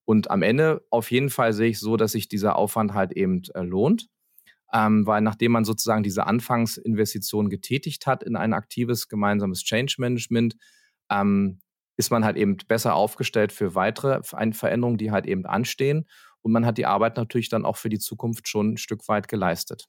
Und 0.05 0.29
am 0.29 0.41
Ende 0.41 0.85
auf 0.89 1.11
jeden 1.11 1.29
Fall 1.29 1.53
sehe 1.53 1.69
ich 1.69 1.79
so, 1.79 1.97
dass 1.97 2.11
sich 2.11 2.27
dieser 2.27 2.55
Aufwand 2.55 2.93
halt 2.93 3.13
eben 3.13 3.41
äh, 3.53 3.61
lohnt, 3.61 4.09
ähm, 4.73 5.05
weil 5.05 5.21
nachdem 5.21 5.53
man 5.53 5.65
sozusagen 5.65 6.03
diese 6.03 6.27
Anfangsinvestition 6.27 7.49
getätigt 7.49 8.05
hat 8.05 8.23
in 8.23 8.35
ein 8.35 8.53
aktives 8.53 9.07
gemeinsames 9.07 9.63
Change 9.63 9.95
Management, 9.99 10.55
ähm, 11.09 11.59
ist 11.97 12.11
man 12.11 12.25
halt 12.25 12.37
eben 12.37 12.57
besser 12.67 12.95
aufgestellt 12.95 13.51
für 13.51 13.75
weitere 13.75 14.21
Veränderungen, 14.23 14.97
die 14.97 15.11
halt 15.11 15.25
eben 15.25 15.45
anstehen. 15.45 16.07
Und 16.41 16.51
man 16.51 16.65
hat 16.65 16.77
die 16.77 16.85
Arbeit 16.85 17.17
natürlich 17.17 17.49
dann 17.49 17.65
auch 17.65 17.77
für 17.77 17.89
die 17.89 17.99
Zukunft 17.99 18.47
schon 18.47 18.73
ein 18.73 18.77
Stück 18.77 19.07
weit 19.07 19.27
geleistet. 19.27 19.87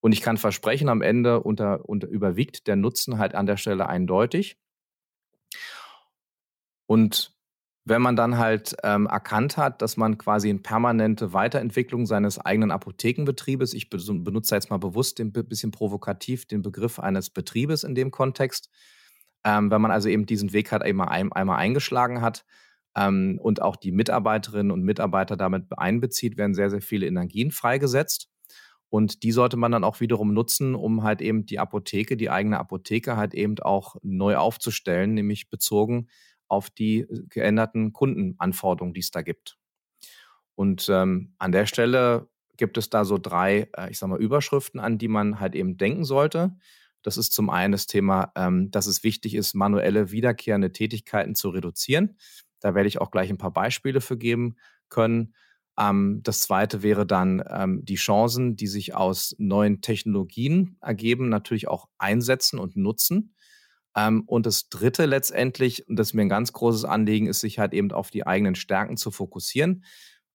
Und 0.00 0.12
ich 0.12 0.20
kann 0.20 0.36
versprechen, 0.36 0.88
am 0.88 1.00
Ende 1.00 1.42
unter, 1.42 1.88
unter 1.88 2.08
überwiegt 2.08 2.66
der 2.66 2.76
Nutzen 2.76 3.18
halt 3.18 3.34
an 3.34 3.46
der 3.46 3.56
Stelle 3.56 3.88
eindeutig. 3.88 4.58
Und 6.86 7.34
wenn 7.86 8.02
man 8.02 8.16
dann 8.16 8.38
halt 8.38 8.76
ähm, 8.82 9.06
erkannt 9.06 9.56
hat, 9.56 9.82
dass 9.82 9.96
man 9.96 10.16
quasi 10.16 10.48
eine 10.48 10.60
permanente 10.60 11.32
Weiterentwicklung 11.32 12.06
seines 12.06 12.38
eigenen 12.38 12.70
Apothekenbetriebes, 12.70 13.74
ich 13.74 13.90
benutze 13.90 14.54
jetzt 14.54 14.70
mal 14.70 14.78
bewusst 14.78 15.20
ein 15.20 15.32
bisschen 15.32 15.70
provokativ 15.70 16.46
den 16.46 16.62
Begriff 16.62 16.98
eines 16.98 17.30
Betriebes 17.30 17.84
in 17.84 17.94
dem 17.94 18.10
Kontext, 18.10 18.70
ähm, 19.44 19.70
wenn 19.70 19.80
man 19.80 19.90
also 19.90 20.08
eben 20.08 20.26
diesen 20.26 20.52
Weg 20.52 20.72
halt 20.72 20.82
einmal, 20.82 21.08
einmal 21.08 21.58
eingeschlagen 21.58 22.22
hat 22.22 22.44
ähm, 22.96 23.38
und 23.42 23.62
auch 23.62 23.76
die 23.76 23.92
Mitarbeiterinnen 23.92 24.70
und 24.72 24.82
Mitarbeiter 24.82 25.36
damit 25.36 25.66
einbezieht, 25.76 26.36
werden 26.36 26.54
sehr, 26.54 26.70
sehr 26.70 26.82
viele 26.82 27.06
Energien 27.06 27.50
freigesetzt. 27.50 28.28
Und 28.88 29.22
die 29.24 29.32
sollte 29.32 29.56
man 29.56 29.72
dann 29.72 29.82
auch 29.82 30.00
wiederum 30.00 30.32
nutzen, 30.32 30.74
um 30.74 31.02
halt 31.02 31.20
eben 31.20 31.46
die 31.46 31.58
Apotheke, 31.58 32.16
die 32.16 32.30
eigene 32.30 32.60
Apotheke 32.60 33.16
halt 33.16 33.34
eben 33.34 33.58
auch 33.58 33.96
neu 34.02 34.36
aufzustellen, 34.36 35.14
nämlich 35.14 35.50
bezogen 35.50 36.08
auf 36.48 36.70
die 36.70 37.00
äh, 37.00 37.24
geänderten 37.28 37.92
Kundenanforderungen, 37.92 38.94
die 38.94 39.00
es 39.00 39.10
da 39.10 39.22
gibt. 39.22 39.58
Und 40.54 40.88
ähm, 40.88 41.34
an 41.38 41.52
der 41.52 41.66
Stelle 41.66 42.28
gibt 42.56 42.78
es 42.78 42.88
da 42.90 43.04
so 43.04 43.18
drei, 43.18 43.68
äh, 43.76 43.90
ich 43.90 43.98
sag 43.98 44.08
mal, 44.08 44.20
Überschriften, 44.20 44.80
an 44.80 44.98
die 44.98 45.08
man 45.08 45.40
halt 45.40 45.54
eben 45.54 45.76
denken 45.76 46.04
sollte. 46.04 46.56
Das 47.04 47.16
ist 47.16 47.32
zum 47.32 47.50
einen 47.50 47.72
das 47.72 47.86
Thema, 47.86 48.32
ähm, 48.34 48.70
dass 48.72 48.86
es 48.86 49.04
wichtig 49.04 49.34
ist, 49.34 49.54
manuelle 49.54 50.10
wiederkehrende 50.10 50.72
Tätigkeiten 50.72 51.36
zu 51.36 51.50
reduzieren. 51.50 52.18
Da 52.60 52.74
werde 52.74 52.88
ich 52.88 53.00
auch 53.00 53.10
gleich 53.12 53.30
ein 53.30 53.38
paar 53.38 53.52
Beispiele 53.52 54.00
für 54.00 54.18
geben 54.18 54.56
können. 54.88 55.34
Ähm, 55.78 56.20
das 56.22 56.40
zweite 56.40 56.82
wäre 56.82 57.06
dann 57.06 57.44
ähm, 57.48 57.84
die 57.84 57.96
Chancen, 57.96 58.56
die 58.56 58.66
sich 58.66 58.94
aus 58.94 59.34
neuen 59.38 59.80
Technologien 59.82 60.76
ergeben, 60.80 61.28
natürlich 61.28 61.68
auch 61.68 61.88
einsetzen 61.98 62.58
und 62.58 62.76
nutzen. 62.76 63.34
Ähm, 63.96 64.24
und 64.26 64.46
das 64.46 64.68
dritte 64.68 65.06
letztendlich, 65.06 65.88
und 65.88 65.96
das 65.96 66.08
ist 66.08 66.14
mir 66.14 66.22
ein 66.22 66.28
ganz 66.28 66.52
großes 66.52 66.84
Anliegen, 66.84 67.26
ist, 67.26 67.40
sich 67.40 67.58
halt 67.58 67.72
eben 67.74 67.92
auf 67.92 68.10
die 68.10 68.26
eigenen 68.26 68.54
Stärken 68.54 68.96
zu 68.96 69.10
fokussieren. 69.10 69.84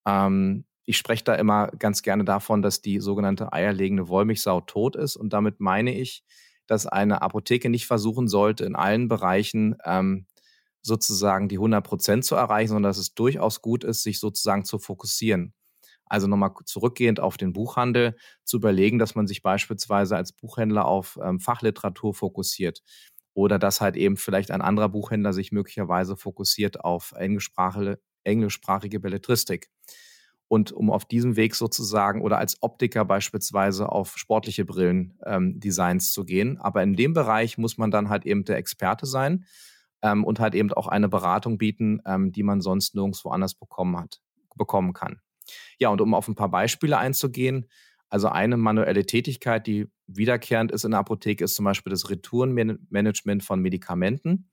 Ähm, 0.05 0.65
ich 0.85 0.97
spreche 0.97 1.23
da 1.23 1.35
immer 1.35 1.67
ganz 1.77 2.01
gerne 2.01 2.25
davon, 2.25 2.61
dass 2.61 2.81
die 2.81 2.99
sogenannte 2.99 3.53
eierlegende 3.53 4.07
Wollmilchsau 4.07 4.61
tot 4.61 4.95
ist. 4.95 5.17
Und 5.17 5.33
damit 5.33 5.59
meine 5.59 5.93
ich, 5.95 6.23
dass 6.69 6.85
eine 6.85 7.21
Apotheke 7.21 7.69
nicht 7.69 7.87
versuchen 7.87 8.27
sollte, 8.27 8.65
in 8.65 8.75
allen 8.75 9.07
Bereichen 9.07 9.75
ähm, 9.85 10.27
sozusagen 10.81 11.49
die 11.49 11.57
100 11.57 11.83
Prozent 11.85 12.25
zu 12.25 12.35
erreichen, 12.35 12.69
sondern 12.69 12.89
dass 12.89 12.97
es 12.97 13.13
durchaus 13.13 13.61
gut 13.61 13.83
ist, 13.83 14.03
sich 14.03 14.19
sozusagen 14.19 14.65
zu 14.65 14.79
fokussieren. 14.79 15.53
Also 16.05 16.27
nochmal 16.27 16.53
zurückgehend 16.65 17.19
auf 17.19 17.37
den 17.37 17.53
Buchhandel 17.53 18.17
zu 18.43 18.57
überlegen, 18.57 18.97
dass 18.99 19.15
man 19.15 19.27
sich 19.27 19.43
beispielsweise 19.43 20.15
als 20.17 20.33
Buchhändler 20.33 20.85
auf 20.85 21.19
ähm, 21.23 21.39
Fachliteratur 21.39 22.13
fokussiert 22.15 22.81
oder 23.33 23.59
dass 23.59 23.81
halt 23.81 23.95
eben 23.95 24.17
vielleicht 24.17 24.51
ein 24.51 24.61
anderer 24.61 24.89
Buchhändler 24.89 25.33
sich 25.33 25.51
möglicherweise 25.51 26.17
fokussiert 26.17 26.79
auf 26.83 27.13
englischsprachige, 27.15 27.99
englischsprachige 28.23 28.99
Belletristik. 28.99 29.69
Und 30.49 30.71
um 30.71 30.89
auf 30.91 31.05
diesem 31.05 31.35
Weg 31.35 31.55
sozusagen 31.55 32.21
oder 32.21 32.39
als 32.39 32.61
Optiker 32.61 33.05
beispielsweise 33.05 33.89
auf 33.89 34.17
sportliche 34.17 34.65
Brillen-Designs 34.65 36.07
ähm, 36.07 36.11
zu 36.11 36.25
gehen. 36.25 36.57
Aber 36.57 36.83
in 36.83 36.95
dem 36.95 37.13
Bereich 37.13 37.57
muss 37.57 37.77
man 37.77 37.91
dann 37.91 38.09
halt 38.09 38.25
eben 38.25 38.43
der 38.43 38.57
Experte 38.57 39.05
sein 39.05 39.45
ähm, 40.01 40.23
und 40.23 40.39
halt 40.39 40.55
eben 40.55 40.73
auch 40.73 40.87
eine 40.87 41.07
Beratung 41.07 41.57
bieten, 41.57 42.01
ähm, 42.05 42.31
die 42.31 42.43
man 42.43 42.61
sonst 42.61 42.95
nirgendwo 42.95 43.29
anders 43.29 43.53
bekommen 43.53 43.97
hat, 43.97 44.21
bekommen 44.55 44.93
kann. 44.93 45.21
Ja, 45.77 45.89
und 45.89 46.01
um 46.01 46.13
auf 46.13 46.27
ein 46.27 46.35
paar 46.35 46.49
Beispiele 46.49 46.97
einzugehen, 46.97 47.67
also 48.09 48.27
eine 48.27 48.57
manuelle 48.57 49.05
Tätigkeit, 49.05 49.67
die 49.67 49.87
wiederkehrend 50.07 50.71
ist 50.71 50.83
in 50.83 50.91
der 50.91 50.99
Apotheke, 51.01 51.43
ist 51.43 51.55
zum 51.55 51.65
Beispiel 51.65 51.91
das 51.91 52.09
Retourenmanagement 52.09 53.43
von 53.43 53.61
Medikamenten. 53.61 54.49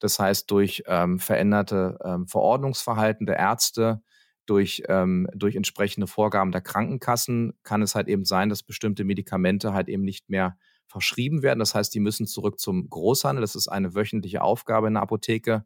Das 0.00 0.18
heißt, 0.18 0.50
durch 0.50 0.82
ähm, 0.86 1.18
veränderte 1.18 1.98
ähm, 2.04 2.26
Verordnungsverhalten 2.26 3.26
der 3.26 3.36
Ärzte, 3.36 4.02
durch, 4.46 4.82
ähm, 4.88 5.28
durch 5.34 5.56
entsprechende 5.56 6.06
Vorgaben 6.06 6.52
der 6.52 6.60
Krankenkassen 6.60 7.54
kann 7.62 7.82
es 7.82 7.94
halt 7.94 8.08
eben 8.08 8.24
sein, 8.24 8.48
dass 8.48 8.62
bestimmte 8.62 9.04
Medikamente 9.04 9.72
halt 9.72 9.88
eben 9.88 10.02
nicht 10.02 10.28
mehr 10.28 10.56
verschrieben 10.86 11.42
werden. 11.42 11.58
Das 11.58 11.74
heißt, 11.74 11.92
die 11.94 12.00
müssen 12.00 12.26
zurück 12.26 12.58
zum 12.58 12.88
Großhandel. 12.88 13.40
Das 13.40 13.54
ist 13.54 13.68
eine 13.68 13.94
wöchentliche 13.94 14.42
Aufgabe 14.42 14.86
in 14.86 14.94
der 14.94 15.02
Apotheke. 15.02 15.64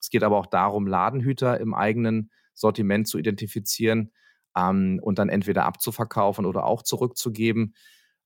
Es 0.00 0.10
geht 0.10 0.22
aber 0.22 0.38
auch 0.38 0.46
darum, 0.46 0.86
Ladenhüter 0.86 1.58
im 1.58 1.74
eigenen 1.74 2.30
Sortiment 2.54 3.08
zu 3.08 3.18
identifizieren 3.18 4.12
ähm, 4.56 5.00
und 5.02 5.18
dann 5.18 5.28
entweder 5.28 5.64
abzuverkaufen 5.64 6.46
oder 6.46 6.64
auch 6.64 6.82
zurückzugeben. 6.82 7.74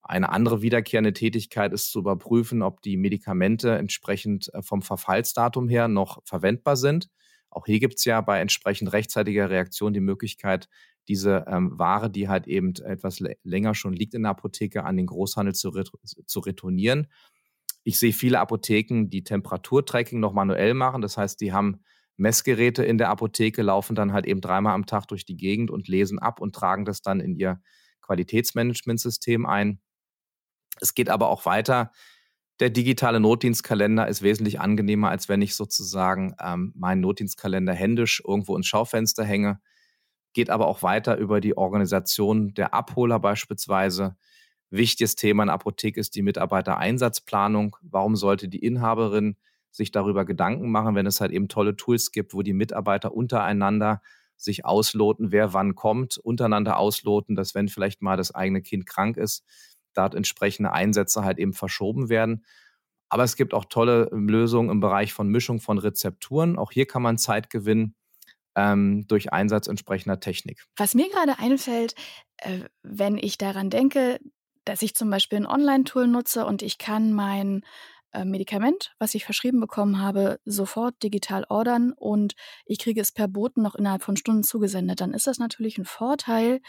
Eine 0.02 0.30
andere 0.30 0.62
wiederkehrende 0.62 1.12
Tätigkeit 1.12 1.72
ist 1.72 1.90
zu 1.92 2.00
überprüfen, 2.00 2.62
ob 2.62 2.82
die 2.82 2.96
Medikamente 2.96 3.76
entsprechend 3.76 4.52
äh, 4.52 4.62
vom 4.62 4.82
Verfallsdatum 4.82 5.68
her 5.68 5.88
noch 5.88 6.20
verwendbar 6.24 6.76
sind. 6.76 7.08
Auch 7.52 7.66
hier 7.66 7.80
gibt 7.80 7.98
es 7.98 8.04
ja 8.04 8.20
bei 8.20 8.40
entsprechend 8.40 8.92
rechtzeitiger 8.92 9.50
Reaktion 9.50 9.92
die 9.92 10.00
Möglichkeit, 10.00 10.68
diese 11.08 11.44
ähm, 11.48 11.78
Ware, 11.78 12.10
die 12.10 12.28
halt 12.28 12.46
eben 12.46 12.74
etwas 12.76 13.22
länger 13.42 13.74
schon 13.74 13.92
liegt 13.92 14.14
in 14.14 14.22
der 14.22 14.30
Apotheke, 14.30 14.84
an 14.84 14.96
den 14.96 15.06
Großhandel 15.06 15.54
zu, 15.54 15.68
ret 15.68 15.90
zu 16.26 16.40
retournieren. 16.40 17.08
Ich 17.84 17.98
sehe 17.98 18.12
viele 18.12 18.40
Apotheken, 18.40 19.08
die 19.08 19.24
Temperaturtracking 19.24 20.20
noch 20.20 20.32
manuell 20.32 20.74
machen. 20.74 21.02
Das 21.02 21.16
heißt, 21.16 21.40
die 21.40 21.52
haben 21.52 21.82
Messgeräte 22.16 22.84
in 22.84 22.98
der 22.98 23.10
Apotheke 23.10 23.62
laufen 23.62 23.96
dann 23.96 24.12
halt 24.12 24.26
eben 24.26 24.40
dreimal 24.40 24.74
am 24.74 24.86
Tag 24.86 25.06
durch 25.08 25.24
die 25.24 25.36
Gegend 25.36 25.70
und 25.70 25.88
lesen 25.88 26.18
ab 26.18 26.40
und 26.40 26.54
tragen 26.54 26.84
das 26.84 27.02
dann 27.02 27.20
in 27.20 27.34
ihr 27.34 27.60
Qualitätsmanagementsystem 28.02 29.44
ein. 29.44 29.80
Es 30.80 30.94
geht 30.94 31.08
aber 31.08 31.28
auch 31.28 31.46
weiter. 31.46 31.92
Der 32.62 32.70
digitale 32.70 33.18
Notdienstkalender 33.18 34.06
ist 34.06 34.22
wesentlich 34.22 34.60
angenehmer, 34.60 35.10
als 35.10 35.28
wenn 35.28 35.42
ich 35.42 35.56
sozusagen 35.56 36.36
ähm, 36.40 36.72
meinen 36.76 37.00
Notdienstkalender 37.00 37.74
händisch 37.74 38.22
irgendwo 38.24 38.54
ins 38.54 38.68
Schaufenster 38.68 39.24
hänge. 39.24 39.60
Geht 40.32 40.48
aber 40.48 40.68
auch 40.68 40.84
weiter 40.84 41.16
über 41.16 41.40
die 41.40 41.56
Organisation 41.56 42.54
der 42.54 42.72
Abholer 42.72 43.18
beispielsweise. 43.18 44.14
Wichtiges 44.70 45.16
Thema 45.16 45.42
in 45.42 45.48
der 45.48 45.54
Apotheke 45.54 45.98
ist 45.98 46.14
die 46.14 46.22
Mitarbeitereinsatzplanung. 46.22 47.78
Warum 47.82 48.14
sollte 48.14 48.48
die 48.48 48.64
Inhaberin 48.64 49.36
sich 49.72 49.90
darüber 49.90 50.24
Gedanken 50.24 50.70
machen, 50.70 50.94
wenn 50.94 51.06
es 51.06 51.20
halt 51.20 51.32
eben 51.32 51.48
tolle 51.48 51.74
Tools 51.74 52.12
gibt, 52.12 52.32
wo 52.32 52.42
die 52.42 52.52
Mitarbeiter 52.52 53.12
untereinander 53.12 54.02
sich 54.36 54.64
ausloten, 54.64 55.32
wer 55.32 55.52
wann 55.52 55.74
kommt, 55.74 56.16
untereinander 56.16 56.78
ausloten, 56.78 57.34
dass 57.34 57.56
wenn 57.56 57.66
vielleicht 57.66 58.02
mal 58.02 58.16
das 58.16 58.32
eigene 58.32 58.62
Kind 58.62 58.86
krank 58.86 59.16
ist, 59.16 59.44
dort 59.94 60.14
entsprechende 60.14 60.72
Einsätze 60.72 61.24
halt 61.24 61.38
eben 61.38 61.52
verschoben 61.52 62.08
werden. 62.08 62.44
Aber 63.08 63.24
es 63.24 63.36
gibt 63.36 63.52
auch 63.52 63.66
tolle 63.66 64.08
ähm, 64.12 64.28
Lösungen 64.28 64.70
im 64.70 64.80
Bereich 64.80 65.12
von 65.12 65.28
Mischung 65.28 65.60
von 65.60 65.78
Rezepturen. 65.78 66.58
Auch 66.58 66.72
hier 66.72 66.86
kann 66.86 67.02
man 67.02 67.18
Zeit 67.18 67.50
gewinnen 67.50 67.94
ähm, 68.54 69.06
durch 69.06 69.32
Einsatz 69.32 69.66
entsprechender 69.66 70.20
Technik. 70.20 70.64
Was 70.76 70.94
mir 70.94 71.08
gerade 71.10 71.38
einfällt, 71.38 71.94
äh, 72.38 72.60
wenn 72.82 73.18
ich 73.18 73.38
daran 73.38 73.70
denke, 73.70 74.18
dass 74.64 74.82
ich 74.82 74.94
zum 74.94 75.10
Beispiel 75.10 75.38
ein 75.38 75.46
Online-Tool 75.46 76.06
nutze 76.06 76.46
und 76.46 76.62
ich 76.62 76.78
kann 76.78 77.12
mein 77.12 77.62
äh, 78.12 78.24
Medikament, 78.24 78.94
was 78.98 79.14
ich 79.14 79.24
verschrieben 79.24 79.60
bekommen 79.60 80.00
habe, 80.00 80.38
sofort 80.44 81.02
digital 81.02 81.44
ordern 81.48 81.92
und 81.92 82.34
ich 82.66 82.78
kriege 82.78 83.00
es 83.00 83.12
per 83.12 83.28
Boten 83.28 83.62
noch 83.62 83.74
innerhalb 83.74 84.02
von 84.02 84.16
Stunden 84.16 84.42
zugesendet, 84.42 85.00
dann 85.00 85.14
ist 85.14 85.26
das 85.26 85.38
natürlich 85.38 85.78
ein 85.78 85.84
Vorteil 85.84 86.60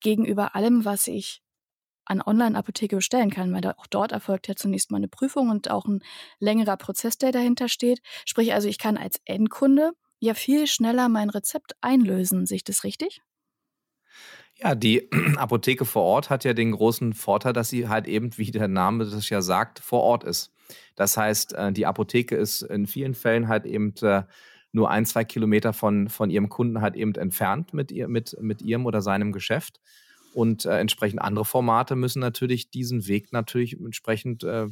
gegenüber 0.00 0.54
allem, 0.54 0.84
was 0.84 1.06
ich 1.06 1.42
an 2.08 2.22
Online-Apotheke 2.22 2.96
bestellen 2.96 3.30
kann, 3.30 3.52
weil 3.52 3.64
auch 3.72 3.86
dort 3.86 4.12
erfolgt 4.12 4.48
ja 4.48 4.56
zunächst 4.56 4.90
mal 4.90 4.96
eine 4.98 5.08
Prüfung 5.08 5.50
und 5.50 5.70
auch 5.70 5.86
ein 5.86 6.02
längerer 6.40 6.76
Prozess, 6.76 7.18
der 7.18 7.32
dahinter 7.32 7.68
steht. 7.68 8.00
Sprich 8.24 8.52
also, 8.52 8.68
ich 8.68 8.78
kann 8.78 8.96
als 8.96 9.20
Endkunde 9.24 9.92
ja 10.20 10.34
viel 10.34 10.66
schneller 10.66 11.08
mein 11.08 11.30
Rezept 11.30 11.72
einlösen. 11.80 12.46
Sehe 12.46 12.56
ich 12.56 12.64
das 12.64 12.84
richtig? 12.84 13.20
Ja, 14.56 14.74
die 14.74 15.08
Apotheke 15.36 15.84
vor 15.84 16.02
Ort 16.02 16.30
hat 16.30 16.44
ja 16.44 16.52
den 16.52 16.72
großen 16.72 17.12
Vorteil, 17.12 17.52
dass 17.52 17.68
sie 17.68 17.88
halt 17.88 18.08
eben, 18.08 18.36
wie 18.36 18.50
der 18.50 18.68
Name 18.68 19.04
das 19.04 19.28
ja 19.28 19.40
sagt, 19.40 19.78
vor 19.78 20.02
Ort 20.02 20.24
ist. 20.24 20.52
Das 20.96 21.16
heißt, 21.16 21.54
äh, 21.54 21.72
die 21.72 21.86
Apotheke 21.86 22.36
ist 22.36 22.62
in 22.62 22.86
vielen 22.86 23.14
Fällen 23.14 23.48
halt 23.48 23.64
eben 23.66 23.94
äh, 24.02 24.24
nur 24.72 24.90
ein, 24.90 25.06
zwei 25.06 25.24
Kilometer 25.24 25.72
von, 25.72 26.08
von 26.08 26.30
ihrem 26.30 26.48
Kunden 26.48 26.80
halt 26.80 26.96
eben 26.96 27.14
entfernt 27.14 27.72
mit, 27.72 27.90
ihr, 27.90 28.08
mit, 28.08 28.36
mit 28.40 28.60
ihrem 28.62 28.84
oder 28.84 29.00
seinem 29.00 29.32
Geschäft. 29.32 29.80
Und 30.38 30.66
äh, 30.66 30.78
entsprechend 30.78 31.20
andere 31.20 31.44
Formate 31.44 31.96
müssen 31.96 32.20
natürlich 32.20 32.70
diesen 32.70 33.08
Weg 33.08 33.32
natürlich 33.32 33.72
entsprechend 33.72 34.44
äh, 34.44 34.68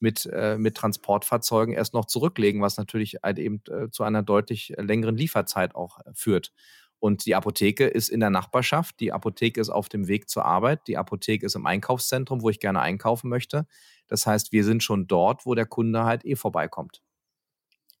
mit, 0.00 0.26
äh, 0.26 0.58
mit 0.58 0.76
Transportfahrzeugen 0.76 1.72
erst 1.72 1.94
noch 1.94 2.06
zurücklegen, 2.06 2.60
was 2.60 2.78
natürlich 2.78 3.18
halt 3.22 3.38
eben 3.38 3.62
äh, 3.70 3.88
zu 3.92 4.02
einer 4.02 4.24
deutlich 4.24 4.74
längeren 4.76 5.16
Lieferzeit 5.16 5.76
auch 5.76 6.00
führt. 6.14 6.50
Und 6.98 7.26
die 7.26 7.36
Apotheke 7.36 7.86
ist 7.86 8.08
in 8.08 8.18
der 8.18 8.30
Nachbarschaft, 8.30 8.98
die 8.98 9.12
Apotheke 9.12 9.60
ist 9.60 9.70
auf 9.70 9.88
dem 9.88 10.08
Weg 10.08 10.28
zur 10.28 10.46
Arbeit, 10.46 10.80
die 10.88 10.96
Apotheke 10.96 11.46
ist 11.46 11.54
im 11.54 11.66
Einkaufszentrum, 11.66 12.42
wo 12.42 12.50
ich 12.50 12.58
gerne 12.58 12.80
einkaufen 12.80 13.30
möchte. 13.30 13.68
Das 14.08 14.26
heißt, 14.26 14.50
wir 14.50 14.64
sind 14.64 14.82
schon 14.82 15.06
dort, 15.06 15.46
wo 15.46 15.54
der 15.54 15.66
Kunde 15.66 16.02
halt 16.02 16.24
eh 16.24 16.34
vorbeikommt. 16.34 17.02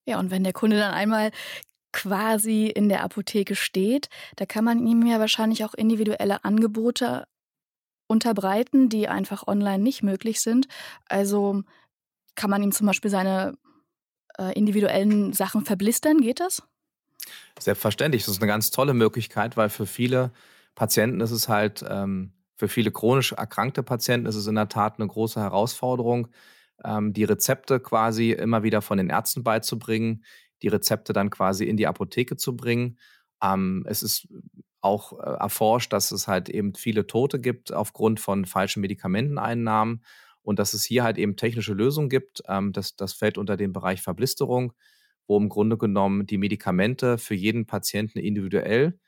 Ja, 0.04 0.18
und 0.18 0.32
wenn 0.32 0.42
der 0.42 0.52
Kunde 0.52 0.78
dann 0.78 0.92
einmal 0.92 1.30
quasi 1.94 2.66
in 2.66 2.88
der 2.88 3.04
Apotheke 3.04 3.54
steht, 3.54 4.08
da 4.36 4.46
kann 4.46 4.64
man 4.64 4.84
ihm 4.84 5.06
ja 5.06 5.20
wahrscheinlich 5.20 5.64
auch 5.64 5.74
individuelle 5.74 6.44
Angebote 6.44 7.26
unterbreiten, 8.08 8.88
die 8.88 9.06
einfach 9.08 9.46
online 9.46 9.82
nicht 9.82 10.02
möglich 10.02 10.40
sind. 10.40 10.66
Also 11.08 11.62
kann 12.34 12.50
man 12.50 12.62
ihm 12.64 12.72
zum 12.72 12.88
Beispiel 12.88 13.10
seine 13.10 13.56
äh, 14.38 14.52
individuellen 14.54 15.32
Sachen 15.32 15.64
verblistern, 15.64 16.20
geht 16.20 16.40
das? 16.40 16.64
Selbstverständlich, 17.58 18.24
das 18.24 18.34
ist 18.34 18.42
eine 18.42 18.50
ganz 18.50 18.72
tolle 18.72 18.92
Möglichkeit, 18.92 19.56
weil 19.56 19.68
für 19.70 19.86
viele 19.86 20.32
Patienten 20.74 21.20
ist 21.20 21.30
es 21.30 21.48
halt 21.48 21.84
ähm, 21.88 22.32
für 22.56 22.66
viele 22.66 22.90
chronisch 22.90 23.32
erkrankte 23.32 23.84
Patienten 23.84 24.26
ist 24.26 24.34
es 24.34 24.48
in 24.48 24.56
der 24.56 24.68
Tat 24.68 24.98
eine 24.98 25.06
große 25.06 25.40
Herausforderung, 25.40 26.26
ähm, 26.84 27.12
die 27.12 27.24
Rezepte 27.24 27.78
quasi 27.78 28.32
immer 28.32 28.64
wieder 28.64 28.82
von 28.82 28.98
den 28.98 29.10
Ärzten 29.10 29.44
beizubringen, 29.44 30.24
die 30.64 30.68
Rezepte 30.68 31.12
dann 31.12 31.30
quasi 31.30 31.64
in 31.64 31.76
die 31.76 31.86
Apotheke 31.86 32.36
zu 32.36 32.56
bringen. 32.56 32.98
Ähm, 33.40 33.84
es 33.86 34.02
ist 34.02 34.26
auch 34.80 35.12
äh, 35.12 35.36
erforscht, 35.38 35.92
dass 35.92 36.10
es 36.10 36.26
halt 36.26 36.48
eben 36.48 36.74
viele 36.74 37.06
Tote 37.06 37.40
gibt 37.40 37.72
aufgrund 37.72 38.18
von 38.18 38.44
falschen 38.44 38.80
Medikamenteneinnahmen 38.80 40.04
und 40.42 40.58
dass 40.58 40.74
es 40.74 40.82
hier 40.82 41.04
halt 41.04 41.16
eben 41.16 41.36
technische 41.36 41.74
Lösungen 41.74 42.08
gibt. 42.08 42.42
Ähm, 42.48 42.72
das, 42.72 42.96
das 42.96 43.12
fällt 43.12 43.38
unter 43.38 43.56
den 43.56 43.72
Bereich 43.72 44.02
Verblisterung, 44.02 44.72
wo 45.28 45.36
im 45.38 45.48
Grunde 45.48 45.78
genommen 45.78 46.26
die 46.26 46.38
Medikamente 46.38 47.16
für 47.18 47.34
jeden 47.34 47.66
Patienten 47.66 48.18
individuell 48.18 48.98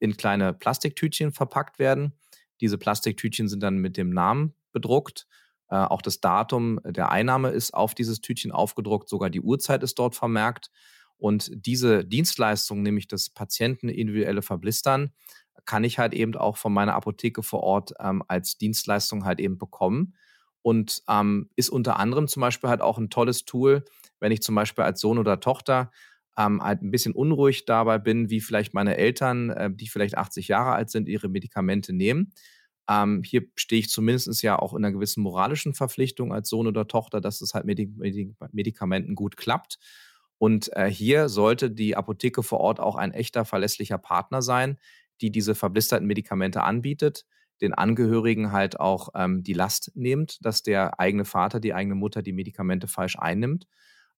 in 0.00 0.16
kleine 0.16 0.54
Plastiktütchen 0.54 1.30
verpackt 1.30 1.78
werden 1.78 2.14
diese 2.60 2.78
Plastiktütchen 2.78 3.48
sind 3.48 3.62
dann 3.62 3.78
mit 3.78 3.96
dem 3.96 4.10
Namen 4.10 4.54
bedruckt. 4.72 5.26
Äh, 5.68 5.76
auch 5.76 6.02
das 6.02 6.20
Datum 6.20 6.80
der 6.84 7.10
Einnahme 7.10 7.50
ist 7.50 7.74
auf 7.74 7.94
dieses 7.94 8.20
Tütchen 8.20 8.52
aufgedruckt, 8.52 9.08
sogar 9.08 9.30
die 9.30 9.40
Uhrzeit 9.40 9.82
ist 9.82 9.98
dort 9.98 10.14
vermerkt. 10.14 10.70
Und 11.18 11.50
diese 11.54 12.04
Dienstleistung, 12.04 12.82
nämlich 12.82 13.08
das 13.08 13.30
Patienten 13.30 13.88
individuelle 13.88 14.42
Verblistern, 14.42 15.12
kann 15.64 15.84
ich 15.84 15.98
halt 15.98 16.14
eben 16.14 16.34
auch 16.36 16.56
von 16.56 16.72
meiner 16.72 16.94
Apotheke 16.94 17.42
vor 17.42 17.62
Ort 17.62 17.92
ähm, 17.98 18.22
als 18.28 18.58
Dienstleistung 18.58 19.24
halt 19.24 19.40
eben 19.40 19.58
bekommen. 19.58 20.14
Und 20.62 21.02
ähm, 21.08 21.48
ist 21.56 21.70
unter 21.70 21.98
anderem 21.98 22.28
zum 22.28 22.40
Beispiel 22.40 22.68
halt 22.68 22.80
auch 22.80 22.98
ein 22.98 23.10
tolles 23.10 23.44
Tool, 23.44 23.84
wenn 24.20 24.32
ich 24.32 24.42
zum 24.42 24.54
Beispiel 24.54 24.84
als 24.84 25.00
Sohn 25.00 25.18
oder 25.18 25.40
Tochter 25.40 25.90
ähm, 26.36 26.62
halt 26.62 26.82
ein 26.82 26.90
bisschen 26.90 27.14
unruhig 27.14 27.64
dabei 27.66 27.98
bin, 27.98 28.30
wie 28.30 28.40
vielleicht 28.40 28.74
meine 28.74 28.96
Eltern, 28.96 29.50
äh, 29.50 29.70
die 29.72 29.88
vielleicht 29.88 30.18
80 30.18 30.48
Jahre 30.48 30.72
alt 30.72 30.90
sind, 30.90 31.08
ihre 31.08 31.28
Medikamente 31.28 31.92
nehmen. 31.92 32.32
Ähm, 32.88 33.22
hier 33.24 33.44
stehe 33.56 33.80
ich 33.80 33.90
zumindest 33.90 34.42
ja 34.42 34.58
auch 34.58 34.72
in 34.72 34.84
einer 34.84 34.92
gewissen 34.92 35.22
moralischen 35.22 35.74
Verpflichtung 35.74 36.32
als 36.32 36.48
Sohn 36.48 36.66
oder 36.66 36.86
Tochter, 36.86 37.20
dass 37.20 37.40
es 37.40 37.54
halt 37.54 37.64
mit 37.64 37.78
den 37.78 37.96
Medikamenten 38.52 39.14
gut 39.14 39.36
klappt. 39.36 39.78
Und 40.38 40.70
äh, 40.76 40.90
hier 40.90 41.28
sollte 41.28 41.70
die 41.70 41.96
Apotheke 41.96 42.42
vor 42.42 42.60
Ort 42.60 42.80
auch 42.80 42.96
ein 42.96 43.12
echter, 43.12 43.44
verlässlicher 43.44 43.98
Partner 43.98 44.42
sein, 44.42 44.78
die 45.20 45.30
diese 45.30 45.54
verblisterten 45.54 46.06
Medikamente 46.06 46.62
anbietet, 46.62 47.24
den 47.60 47.72
Angehörigen 47.72 48.52
halt 48.52 48.78
auch 48.78 49.08
ähm, 49.14 49.42
die 49.42 49.54
Last 49.54 49.92
nimmt, 49.94 50.44
dass 50.44 50.62
der 50.62 51.00
eigene 51.00 51.24
Vater, 51.24 51.58
die 51.58 51.72
eigene 51.72 51.94
Mutter 51.94 52.22
die 52.22 52.34
Medikamente 52.34 52.86
falsch 52.86 53.16
einnimmt 53.18 53.66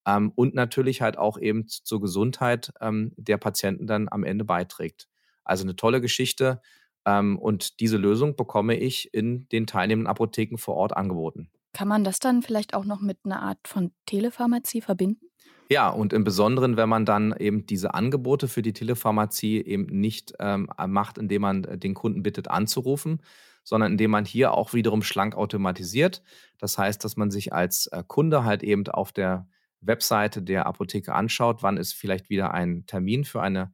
ähm, 0.07 0.33
und 0.35 0.54
natürlich 0.54 1.02
halt 1.02 1.18
auch 1.18 1.38
eben 1.38 1.68
zur 1.68 2.00
Gesundheit 2.00 2.72
ähm, 2.81 3.12
der 3.16 3.37
Patienten 3.37 3.87
dann 3.87 4.09
am 4.11 4.24
Ende 4.24 4.44
beiträgt. 4.44 5.09
Also 5.44 5.64
eine 5.64 5.76
tolle 5.76 6.00
Geschichte 6.00 6.61
und 7.09 7.81
diese 7.81 7.97
Lösung 7.97 8.37
bekomme 8.37 8.77
ich 8.77 9.12
in 9.14 9.49
den 9.49 9.66
teilnehmenden 9.66 10.11
Apotheken 10.11 10.59
vor 10.59 10.75
Ort 10.75 10.97
angeboten. 10.97 11.51
Kann 11.73 11.88
man 11.88 12.05
das 12.05 12.18
dann 12.18 12.42
vielleicht 12.42 12.75
auch 12.75 12.85
noch 12.85 13.01
mit 13.01 13.18
einer 13.25 13.42
Art 13.42 13.59
von 13.66 13.92
Telepharmazie 14.07 14.81
verbinden? 14.81 15.29
Ja, 15.71 15.90
und 15.90 16.14
im 16.14 16.25
Besonderen, 16.25 16.79
wenn 16.79 16.88
man 16.88 17.05
dann 17.05 17.35
eben 17.38 17.66
diese 17.66 17.92
Angebote 17.92 18.49
für 18.49 18.62
die 18.62 18.73
Telepharmazie 18.73 19.62
eben 19.62 19.85
nicht 19.85 20.33
ähm, 20.40 20.71
macht, 20.87 21.18
indem 21.18 21.42
man 21.42 21.62
den 21.62 21.92
Kunden 21.92 22.23
bittet 22.23 22.49
anzurufen, 22.49 23.23
sondern 23.64 23.92
indem 23.92 24.11
man 24.11 24.25
hier 24.25 24.55
auch 24.55 24.73
wiederum 24.73 25.03
schlank 25.03 25.37
automatisiert. 25.37 26.23
Das 26.59 26.79
heißt, 26.79 27.05
dass 27.05 27.18
man 27.18 27.31
sich 27.31 27.53
als 27.53 27.87
äh, 27.88 28.03
Kunde 28.07 28.44
halt 28.44 28.62
eben 28.62 28.88
auf 28.88 29.12
der 29.12 29.47
Webseite 29.83 30.42
der 30.42 30.66
Apotheke 30.66 31.14
anschaut, 31.14 31.62
wann 31.62 31.77
ist 31.77 31.92
vielleicht 31.92 32.31
wieder 32.31 32.55
ein 32.55 32.87
Termin 32.87 33.25
für 33.25 33.42
eine, 33.42 33.73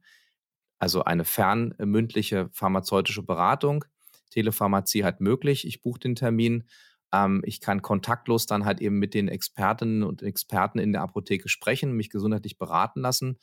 also 0.85 1.03
eine 1.03 1.25
fernmündliche 1.25 2.47
pharmazeutische 2.53 3.23
Beratung. 3.23 3.85
Telepharmazie 4.29 5.03
halt 5.03 5.19
möglich. 5.19 5.65
Ich 5.65 5.81
buche 5.81 5.99
den 5.99 6.13
Termin. 6.13 6.65
Ähm, 7.11 7.41
ich 7.43 7.59
kann 7.59 7.81
kontaktlos 7.81 8.45
dann 8.45 8.65
halt 8.65 8.81
eben 8.81 8.99
mit 8.99 9.15
den 9.15 9.27
Expertinnen 9.27 10.03
und 10.03 10.21
Experten 10.21 10.77
in 10.77 10.93
der 10.93 11.01
Apotheke 11.01 11.49
sprechen, 11.49 11.93
mich 11.93 12.11
gesundheitlich 12.11 12.59
beraten 12.59 13.01
lassen. 13.01 13.39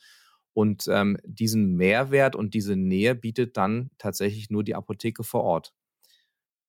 Und 0.53 0.87
ähm, 0.87 1.17
diesen 1.25 1.75
Mehrwert 1.75 2.37
und 2.37 2.53
diese 2.53 2.77
Nähe 2.77 3.13
bietet 3.13 3.57
dann 3.57 3.91
tatsächlich 3.97 4.49
nur 4.49 4.63
die 4.63 4.75
Apotheke 4.75 5.25
vor 5.25 5.43
Ort. 5.43 5.73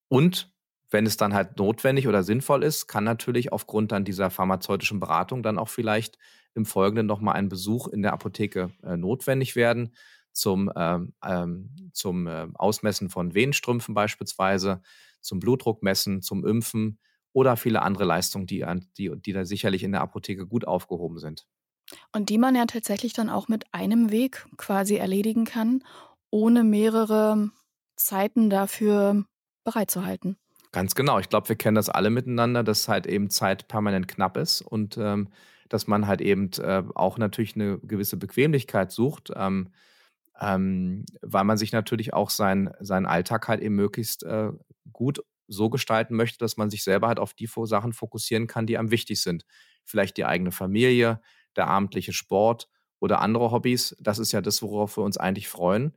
Und 0.09 0.53
wenn 0.91 1.07
es 1.07 1.17
dann 1.17 1.35
halt 1.35 1.57
notwendig 1.57 2.09
oder 2.09 2.25
sinnvoll 2.25 2.65
ist, 2.65 2.89
kann 2.89 3.05
natürlich 3.05 3.53
aufgrund 3.53 3.93
dann 3.93 4.05
dieser 4.05 4.29
pharmazeutischen 4.29 4.99
Beratung 4.99 5.45
dann 5.45 5.57
auch 5.57 5.69
vielleicht 5.69 6.19
im 6.57 6.67
Folgenden 6.67 7.07
nochmal 7.07 7.37
ein 7.37 7.49
Besuch 7.49 7.87
in 7.87 8.03
der 8.03 8.13
Apotheke 8.13 8.73
äh, 8.83 8.97
notwendig 8.97 9.55
werden 9.55 9.93
zum, 10.35 10.71
ähm, 10.77 11.15
ähm, 11.25 11.91
zum 11.93 12.27
äh, 12.27 12.49
Ausmessen 12.55 13.09
von 13.09 13.35
Venenstrümpfen 13.35 13.95
beispielsweise, 13.95 14.83
zum 15.21 15.41
Blutdruckmessen, 15.41 16.21
zum 16.23 16.45
Impfen 16.45 16.99
oder 17.33 17.57
viele 17.57 17.83
andere 17.83 18.05
Leistungen, 18.05 18.47
die, 18.47 18.65
die, 18.99 19.11
die 19.17 19.33
da 19.33 19.45
sicherlich 19.45 19.83
in 19.83 19.93
der 19.93 20.03
Apotheke 20.03 20.47
gut 20.47 20.67
aufgehoben 20.67 21.19
sind. 21.19 21.47
Und 22.13 22.29
die 22.31 22.39
man 22.39 22.55
ja 22.55 22.67
tatsächlich 22.67 23.13
dann 23.13 23.31
auch 23.31 23.49
mit 23.49 23.65
einem 23.73 24.11
Weg 24.11 24.47
quasi 24.57 24.97
erledigen 24.97 25.45
kann, 25.45 25.83
ohne 26.31 26.65
mehrere 26.65 27.51
Zeiten 27.97 28.51
dafür 28.51 29.25
bereitzuhalten. 29.65 30.37
Ganz 30.73 30.95
genau. 30.95 31.19
Ich 31.21 31.29
glaube, 31.29 31.49
wir 31.49 31.57
kennen 31.57 31.77
das 31.77 31.89
alle 31.89 32.11
miteinander, 32.11 32.65
dass 32.65 32.89
halt 32.89 33.07
eben 33.07 33.31
Zeit 33.31 33.69
permanent 33.69 34.09
knapp 34.09 34.37
ist 34.37 34.61
und 34.61 34.97
ähm, 34.99 35.29
dass 35.69 35.87
man 35.87 36.07
halt 36.07 36.21
eben 36.21 36.51
äh, 36.59 36.83
auch 36.95 37.17
natürlich 37.19 37.55
eine 37.55 37.79
gewisse 37.79 38.17
Bequemlichkeit 38.17 38.91
sucht, 38.91 39.31
ähm, 39.35 39.71
ähm, 40.41 41.05
weil 41.23 41.45
man 41.45 41.59
sich 41.59 41.73
natürlich 41.73 42.13
auch 42.13 42.31
sein, 42.31 42.73
seinen 42.81 43.07
Alltag 43.07 43.49
halt 43.49 43.61
eben 43.61 43.75
möglichst 43.75 44.25
äh, 44.25 44.51
gut 44.93 45.21
so 45.47 45.71
gestalten 45.71 46.17
möchte, 46.17 46.39
dass 46.39 46.57
man 46.57 46.71
sich 46.71 46.83
selber 46.83 47.09
halt 47.09 47.19
auf 47.19 47.35
die 47.35 47.49
Sachen 47.65 47.93
fokussieren 47.93 48.47
kann, 48.47 48.67
die 48.67 48.79
am 48.79 48.91
wichtig 48.91 49.23
sind. 49.23 49.45
Vielleicht 49.85 50.17
die 50.17 50.25
eigene 50.25 50.53
Familie, 50.53 51.21
der 51.57 51.69
abendliche 51.69 52.13
Sport 52.13 52.69
oder 52.99 53.21
andere 53.21 53.51
Hobbys. 53.51 53.95
Das 54.01 54.19
ist 54.19 54.33
ja 54.33 54.41
das, 54.41 54.63
worauf 54.63 54.97
wir 54.97 55.05
uns 55.05 55.19
eigentlich 55.19 55.49
freuen. 55.49 55.95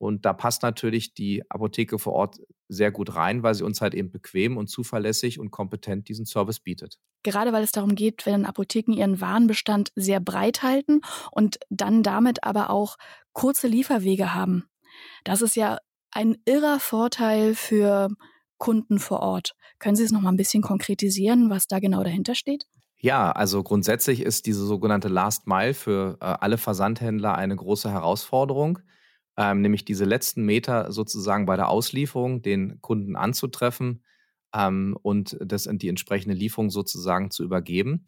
Und 0.00 0.24
da 0.24 0.32
passt 0.32 0.62
natürlich 0.62 1.12
die 1.12 1.42
Apotheke 1.50 1.98
vor 1.98 2.14
Ort 2.14 2.38
sehr 2.68 2.90
gut 2.90 3.16
rein, 3.16 3.42
weil 3.42 3.54
sie 3.54 3.64
uns 3.64 3.82
halt 3.82 3.92
eben 3.92 4.10
bequem 4.10 4.56
und 4.56 4.68
zuverlässig 4.68 5.38
und 5.38 5.50
kompetent 5.50 6.08
diesen 6.08 6.24
Service 6.24 6.58
bietet. 6.58 6.98
Gerade 7.22 7.52
weil 7.52 7.62
es 7.62 7.72
darum 7.72 7.94
geht, 7.94 8.24
wenn 8.24 8.46
Apotheken 8.46 8.94
ihren 8.94 9.20
Warenbestand 9.20 9.92
sehr 9.96 10.18
breit 10.18 10.62
halten 10.62 11.02
und 11.32 11.58
dann 11.68 12.02
damit 12.02 12.44
aber 12.44 12.70
auch 12.70 12.96
kurze 13.34 13.68
Lieferwege 13.68 14.32
haben. 14.32 14.64
Das 15.24 15.42
ist 15.42 15.54
ja 15.54 15.76
ein 16.12 16.38
irrer 16.46 16.80
Vorteil 16.80 17.54
für 17.54 18.08
Kunden 18.56 19.00
vor 19.00 19.20
Ort. 19.20 19.52
Können 19.78 19.96
Sie 19.96 20.04
es 20.04 20.12
noch 20.12 20.22
mal 20.22 20.30
ein 20.30 20.38
bisschen 20.38 20.62
konkretisieren, 20.62 21.50
was 21.50 21.66
da 21.66 21.78
genau 21.78 22.02
dahinter 22.02 22.34
steht? 22.34 22.64
Ja, 22.96 23.32
also 23.32 23.62
grundsätzlich 23.62 24.22
ist 24.22 24.46
diese 24.46 24.64
sogenannte 24.64 25.08
Last 25.08 25.46
Mile 25.46 25.74
für 25.74 26.16
äh, 26.22 26.24
alle 26.24 26.56
Versandhändler 26.56 27.34
eine 27.34 27.54
große 27.54 27.90
Herausforderung 27.90 28.78
ähm, 29.40 29.62
nämlich 29.62 29.86
diese 29.86 30.04
letzten 30.04 30.44
Meter 30.44 30.92
sozusagen 30.92 31.46
bei 31.46 31.56
der 31.56 31.70
Auslieferung 31.70 32.42
den 32.42 32.78
Kunden 32.82 33.16
anzutreffen 33.16 34.04
ähm, 34.54 34.98
und 35.00 35.38
das 35.40 35.66
die 35.72 35.88
entsprechende 35.88 36.34
Lieferung 36.34 36.68
sozusagen 36.68 37.30
zu 37.30 37.42
übergeben. 37.42 38.04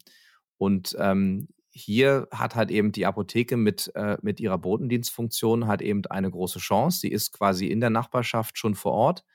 Und 0.59 0.95
ähm, 0.99 1.47
hier 1.71 2.27
hat 2.31 2.53
halt 2.53 2.69
eben 2.69 2.91
die 2.91 3.07
Apotheke 3.07 3.57
mit, 3.57 3.91
äh, 3.95 4.17
mit 4.21 4.39
ihrer 4.39 4.59
Botendienstfunktion 4.59 5.65
halt 5.65 5.81
eben 5.81 6.05
eine 6.05 6.29
große 6.29 6.59
Chance. 6.59 6.99
Sie 6.99 7.07
ist 7.11 7.31
quasi 7.31 7.65
in 7.65 7.79
der 7.79 7.89
Nachbarschaft 7.89 8.59
schon 8.59 8.75
vor 8.75 8.91
Ort. 8.91 9.25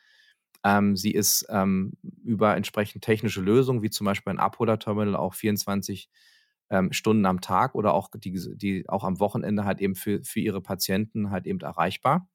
Ähm, 0.62 0.96
sie 0.96 1.10
ist 1.10 1.46
ähm, 1.50 1.94
über 2.22 2.54
entsprechend 2.56 3.02
technische 3.02 3.40
Lösungen, 3.40 3.82
wie 3.82 3.90
zum 3.90 4.04
Beispiel 4.04 4.32
ein 4.32 4.38
Abholerterminal, 4.38 5.16
auch 5.16 5.34
24 5.34 6.08
ähm, 6.70 6.92
Stunden 6.92 7.26
am 7.26 7.40
Tag 7.40 7.74
oder 7.74 7.94
auch 7.94 8.10
die, 8.14 8.32
die 8.56 8.88
auch 8.88 9.04
am 9.04 9.20
Wochenende 9.20 9.64
halt 9.64 9.80
eben 9.80 9.94
für, 9.94 10.22
für 10.22 10.40
ihre 10.40 10.60
Patienten 10.60 11.30
halt 11.30 11.46
eben 11.46 11.60
erreichbar. 11.60 12.28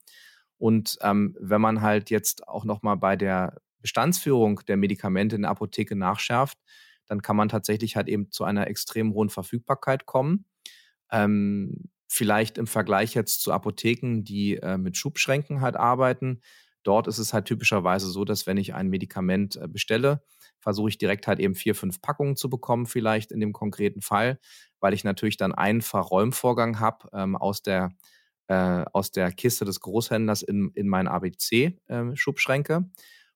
Und 0.58 0.98
ähm, 1.02 1.36
wenn 1.39 1.62
man 1.62 1.82
halt 1.82 2.10
jetzt 2.10 2.48
auch 2.48 2.65
nochmal 2.65 2.98
bei 2.98 3.15
der 3.15 3.58
Bestandsführung 3.82 4.62
der 4.67 4.78
Medikamente 4.78 5.36
in 5.36 5.41
der 5.43 5.52
Apotheke 5.52 5.96
nachschärft, 5.96 6.58
dann 7.06 7.22
kann 7.22 7.36
man 7.36 7.50
tatsächlich 7.50 7.96
halt 7.96 8.08
eben 8.08 8.32
zu 8.32 8.43
einer 8.43 8.67
extrem 8.67 9.13
hohen 9.13 9.30
Verfügbarkeit 9.30 10.06
kommen. 10.06 10.46
Ähm, 11.12 11.89
vielleicht 12.08 12.58
im 12.58 12.67
Vergleich 12.67 13.13
jetzt 13.13 13.41
zu 13.41 13.52
Apotheken, 13.52 14.24
die 14.24 14.56
äh, 14.58 14.78
mit 14.78 14.98
Schubschränken 14.98 15.62
halt 15.62 15.76
arbeiten. 15.76 16.41
Dort 16.84 17.08
ist 17.08 17.17
es 17.17 17.34
halt 17.34 17.46
typischerweise 17.46 18.10
so, 18.10 18.26
dass 18.26 18.46
wenn 18.46 18.58
ich 18.58 18.74
ein 18.74 18.89
Medikament 18.89 19.56
äh, 19.56 19.67
bestelle, 19.67 20.24
versuche 20.60 20.89
ich 20.89 20.98
direkt 20.98 21.28
halt 21.28 21.39
eben 21.39 21.56
vier, 21.56 21.76
fünf 21.76 22.02
Packungen 22.02 22.36
zu 22.36 22.50
bekommen, 22.50 22.86
vielleicht 22.86 23.32
in 23.32 23.39
dem 23.39 23.54
konkreten 23.54 24.02
Fall, 24.02 24.39
weil 24.80 24.93
ich 24.93 25.04
natürlich 25.04 25.38
dann 25.38 25.54
einen 25.54 25.82
Verräumvorgang 25.82 26.80
habe 26.80 27.10
ähm, 27.13 27.36
aus 27.36 27.62
der 27.62 27.91
äh, 28.48 28.86
aus 28.91 29.12
der 29.12 29.32
Kiste 29.32 29.63
des 29.65 29.80
Großhändlers 29.80 30.41
in, 30.41 30.72
in 30.76 30.88
meine 30.88 31.12
ABC-Schubschränke. 31.12 32.74
Ähm, 32.74 32.91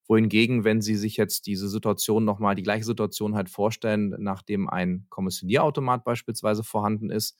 Wohingegen, 0.09 0.63
wenn 0.63 0.81
Sie 0.81 0.95
sich 0.95 1.17
jetzt 1.17 1.47
diese 1.47 1.67
Situation 1.67 2.23
nochmal, 2.23 2.55
die 2.55 2.63
gleiche 2.63 2.85
Situation 2.85 3.35
halt 3.35 3.49
vorstellen, 3.49 4.15
nachdem 4.19 4.69
ein 4.69 5.05
Kommissionierautomat 5.09 6.05
beispielsweise 6.05 6.63
vorhanden 6.63 7.09
ist, 7.09 7.37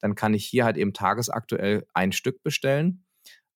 dann 0.00 0.14
kann 0.14 0.34
ich 0.34 0.44
hier 0.44 0.66
halt 0.66 0.76
eben 0.76 0.92
tagesaktuell 0.92 1.86
ein 1.94 2.12
Stück 2.12 2.42
bestellen 2.42 3.04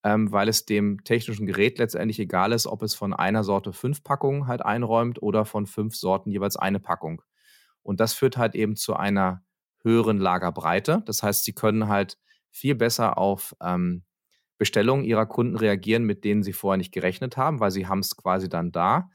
ähm, 0.04 0.30
weil 0.30 0.48
es 0.48 0.66
dem 0.66 1.02
technischen 1.02 1.46
Gerät 1.46 1.78
letztendlich 1.78 2.20
egal 2.20 2.52
ist, 2.52 2.66
ob 2.66 2.82
es 2.82 2.94
von 2.94 3.14
einer 3.14 3.42
Sorte 3.42 3.72
fünf 3.72 4.04
Packungen 4.04 4.46
halt 4.46 4.62
einräumt 4.62 5.20
oder 5.22 5.46
von 5.46 5.66
fünf 5.66 5.96
Sorten 5.96 6.30
jeweils 6.30 6.56
eine 6.56 6.78
Packung. 6.78 7.22
Und 7.82 8.00
das 8.00 8.12
führt 8.12 8.36
halt 8.36 8.54
eben 8.54 8.76
zu 8.76 8.94
einer 8.94 9.42
höheren 9.82 10.18
Lagerbreite. 10.18 11.02
Das 11.06 11.22
heißt, 11.22 11.44
sie 11.44 11.54
können 11.54 11.88
halt 11.88 12.18
viel 12.50 12.74
besser 12.74 13.16
auf 13.16 13.56
ähm, 13.62 14.04
Bestellungen 14.58 15.04
ihrer 15.04 15.26
Kunden 15.26 15.56
reagieren, 15.56 16.04
mit 16.04 16.24
denen 16.24 16.42
sie 16.42 16.52
vorher 16.52 16.76
nicht 16.78 16.92
gerechnet 16.92 17.36
haben, 17.38 17.60
weil 17.60 17.70
sie 17.70 17.86
haben 17.86 17.98
es 18.00 18.16
quasi 18.16 18.48
dann 18.48 18.72
da. 18.72 19.10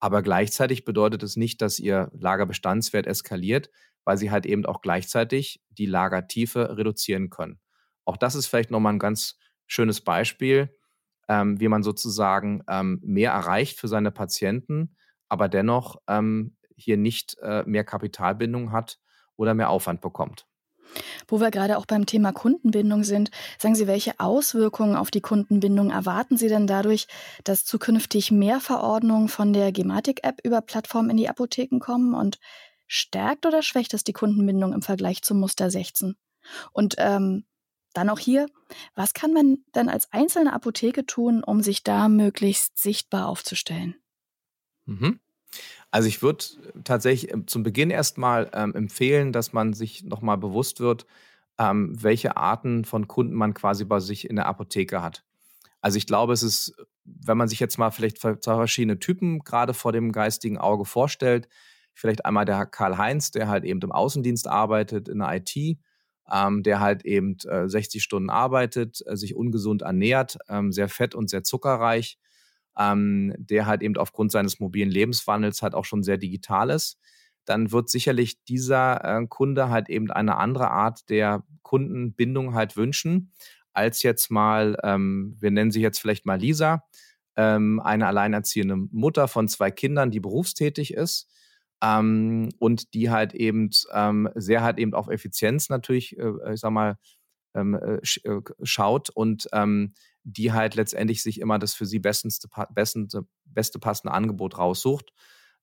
Aber 0.00 0.22
gleichzeitig 0.22 0.84
bedeutet 0.84 1.24
es 1.24 1.36
nicht, 1.36 1.60
dass 1.60 1.80
ihr 1.80 2.10
Lagerbestandswert 2.14 3.08
eskaliert, 3.08 3.70
weil 4.04 4.16
sie 4.16 4.30
halt 4.30 4.46
eben 4.46 4.64
auch 4.66 4.80
gleichzeitig 4.82 5.60
die 5.70 5.86
Lagertiefe 5.86 6.76
reduzieren 6.76 7.28
können. 7.28 7.58
Auch 8.04 8.16
das 8.16 8.36
ist 8.36 8.46
vielleicht 8.46 8.70
nochmal 8.70 8.94
ein 8.94 8.98
ganz 9.00 9.36
schönes 9.68 10.00
Beispiel, 10.00 10.74
ähm, 11.28 11.60
wie 11.60 11.68
man 11.68 11.84
sozusagen 11.84 12.64
ähm, 12.68 13.00
mehr 13.04 13.30
erreicht 13.30 13.78
für 13.78 13.86
seine 13.86 14.10
Patienten, 14.10 14.96
aber 15.28 15.48
dennoch 15.48 15.96
ähm, 16.08 16.56
hier 16.74 16.96
nicht 16.96 17.36
äh, 17.42 17.62
mehr 17.64 17.84
Kapitalbindung 17.84 18.72
hat 18.72 18.98
oder 19.36 19.54
mehr 19.54 19.70
Aufwand 19.70 20.00
bekommt. 20.00 20.46
Wo 21.26 21.38
wir 21.38 21.50
gerade 21.50 21.76
auch 21.76 21.84
beim 21.84 22.06
Thema 22.06 22.32
Kundenbindung 22.32 23.04
sind, 23.04 23.30
sagen 23.58 23.74
Sie, 23.74 23.86
welche 23.86 24.18
Auswirkungen 24.18 24.96
auf 24.96 25.10
die 25.10 25.20
Kundenbindung 25.20 25.90
erwarten 25.90 26.38
Sie 26.38 26.48
denn 26.48 26.66
dadurch, 26.66 27.06
dass 27.44 27.66
zukünftig 27.66 28.30
mehr 28.30 28.60
Verordnungen 28.60 29.28
von 29.28 29.52
der 29.52 29.70
Gematik-App 29.70 30.40
über 30.44 30.62
Plattformen 30.62 31.10
in 31.10 31.18
die 31.18 31.28
Apotheken 31.28 31.78
kommen 31.78 32.14
und 32.14 32.38
stärkt 32.86 33.44
oder 33.44 33.62
schwächt 33.62 33.92
es 33.92 34.02
die 34.02 34.14
Kundenbindung 34.14 34.72
im 34.72 34.80
Vergleich 34.80 35.22
zum 35.22 35.40
Muster 35.40 35.70
16? 35.70 36.16
Und 36.72 36.94
ähm, 36.96 37.44
dann 37.94 38.10
auch 38.10 38.18
hier, 38.18 38.46
was 38.94 39.14
kann 39.14 39.32
man 39.32 39.58
denn 39.74 39.88
als 39.88 40.12
einzelne 40.12 40.52
Apotheke 40.52 41.06
tun, 41.06 41.42
um 41.42 41.62
sich 41.62 41.82
da 41.82 42.08
möglichst 42.08 42.78
sichtbar 42.78 43.26
aufzustellen? 43.26 43.96
Mhm. 44.86 45.20
Also 45.90 46.08
ich 46.08 46.22
würde 46.22 46.44
tatsächlich 46.84 47.32
ähm, 47.32 47.46
zum 47.46 47.62
Beginn 47.62 47.90
erstmal 47.90 48.50
ähm, 48.52 48.74
empfehlen, 48.74 49.32
dass 49.32 49.52
man 49.52 49.72
sich 49.72 50.04
nochmal 50.04 50.36
bewusst 50.36 50.80
wird, 50.80 51.06
ähm, 51.58 51.96
welche 52.00 52.36
Arten 52.36 52.84
von 52.84 53.08
Kunden 53.08 53.34
man 53.34 53.54
quasi 53.54 53.84
bei 53.84 54.00
sich 54.00 54.28
in 54.28 54.36
der 54.36 54.46
Apotheke 54.46 55.02
hat. 55.02 55.24
Also 55.80 55.96
ich 55.96 56.06
glaube, 56.06 56.32
es 56.32 56.42
ist, 56.42 56.74
wenn 57.04 57.38
man 57.38 57.48
sich 57.48 57.60
jetzt 57.60 57.78
mal 57.78 57.90
vielleicht 57.90 58.18
zwei 58.18 58.34
verschiedene 58.34 58.98
Typen 58.98 59.40
gerade 59.40 59.74
vor 59.74 59.92
dem 59.92 60.12
geistigen 60.12 60.58
Auge 60.58 60.84
vorstellt, 60.84 61.48
vielleicht 61.94 62.24
einmal 62.24 62.44
der 62.44 62.66
Karl-Heinz, 62.66 63.30
der 63.30 63.48
halt 63.48 63.64
eben 63.64 63.80
im 63.80 63.92
Außendienst 63.92 64.46
arbeitet, 64.46 65.08
in 65.08 65.18
der 65.18 65.34
IT, 65.36 65.78
ähm, 66.32 66.62
der 66.62 66.80
halt 66.80 67.04
eben 67.04 67.36
äh, 67.48 67.68
60 67.68 68.02
Stunden 68.02 68.30
arbeitet, 68.30 69.02
äh, 69.06 69.16
sich 69.16 69.34
ungesund 69.34 69.82
ernährt, 69.82 70.38
ähm, 70.48 70.72
sehr 70.72 70.88
fett 70.88 71.14
und 71.14 71.30
sehr 71.30 71.42
zuckerreich, 71.42 72.18
ähm, 72.78 73.34
der 73.38 73.66
halt 73.66 73.82
eben 73.82 73.96
aufgrund 73.96 74.32
seines 74.32 74.60
mobilen 74.60 74.90
Lebenswandels 74.90 75.62
halt 75.62 75.74
auch 75.74 75.84
schon 75.84 76.02
sehr 76.02 76.18
digital 76.18 76.70
ist, 76.70 76.98
dann 77.44 77.72
wird 77.72 77.88
sicherlich 77.88 78.44
dieser 78.44 79.04
äh, 79.04 79.26
Kunde 79.26 79.70
halt 79.70 79.88
eben 79.88 80.10
eine 80.10 80.36
andere 80.36 80.70
Art 80.70 81.08
der 81.08 81.44
Kundenbindung 81.62 82.54
halt 82.54 82.76
wünschen, 82.76 83.32
als 83.72 84.02
jetzt 84.02 84.30
mal, 84.30 84.76
ähm, 84.82 85.36
wir 85.40 85.50
nennen 85.50 85.70
sie 85.70 85.80
jetzt 85.80 85.98
vielleicht 85.98 86.26
mal 86.26 86.38
Lisa, 86.38 86.84
ähm, 87.36 87.80
eine 87.80 88.06
alleinerziehende 88.06 88.76
Mutter 88.76 89.28
von 89.28 89.48
zwei 89.48 89.70
Kindern, 89.70 90.10
die 90.10 90.20
berufstätig 90.20 90.92
ist 90.92 91.30
ähm, 91.82 92.48
und 92.58 92.94
die 92.94 93.10
halt 93.10 93.34
eben 93.34 93.70
ähm, 93.92 94.28
sehr 94.34 94.62
halt 94.62 94.78
eben 94.78 94.94
auf 94.94 95.08
Effizienz 95.08 95.68
natürlich, 95.68 96.18
äh, 96.18 96.54
ich 96.54 96.60
sag 96.60 96.70
mal, 96.70 96.98
ähm, 97.54 97.74
äh, 97.74 97.98
sch 98.04 98.18
äh, 98.24 98.40
schaut 98.62 99.10
und 99.10 99.48
ähm, 99.52 99.94
die 100.24 100.52
halt 100.52 100.74
letztendlich 100.74 101.22
sich 101.22 101.40
immer 101.40 101.58
das 101.58 101.74
für 101.74 101.86
sie 101.86 101.98
besteste, 101.98 102.48
bestende, 102.74 103.22
beste 103.46 103.78
passende 103.78 104.12
Angebot 104.12 104.58
raussucht. 104.58 105.12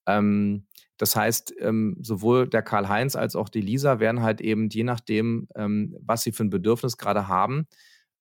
Ähm, 0.08 0.67
das 0.97 1.15
heißt, 1.15 1.54
ähm, 1.60 1.97
sowohl 2.01 2.47
der 2.47 2.62
Karl-Heinz 2.63 3.15
als 3.15 3.36
auch 3.36 3.49
die 3.49 3.62
Lisa 3.62 3.99
werden 3.99 4.21
halt 4.21 4.41
eben, 4.41 4.69
je 4.69 4.84
nachdem, 4.84 5.47
was 5.54 6.23
sie 6.23 6.32
für 6.32 6.45
ein 6.45 6.49
Bedürfnis 6.49 6.97
gerade 6.97 7.28
haben, 7.28 7.67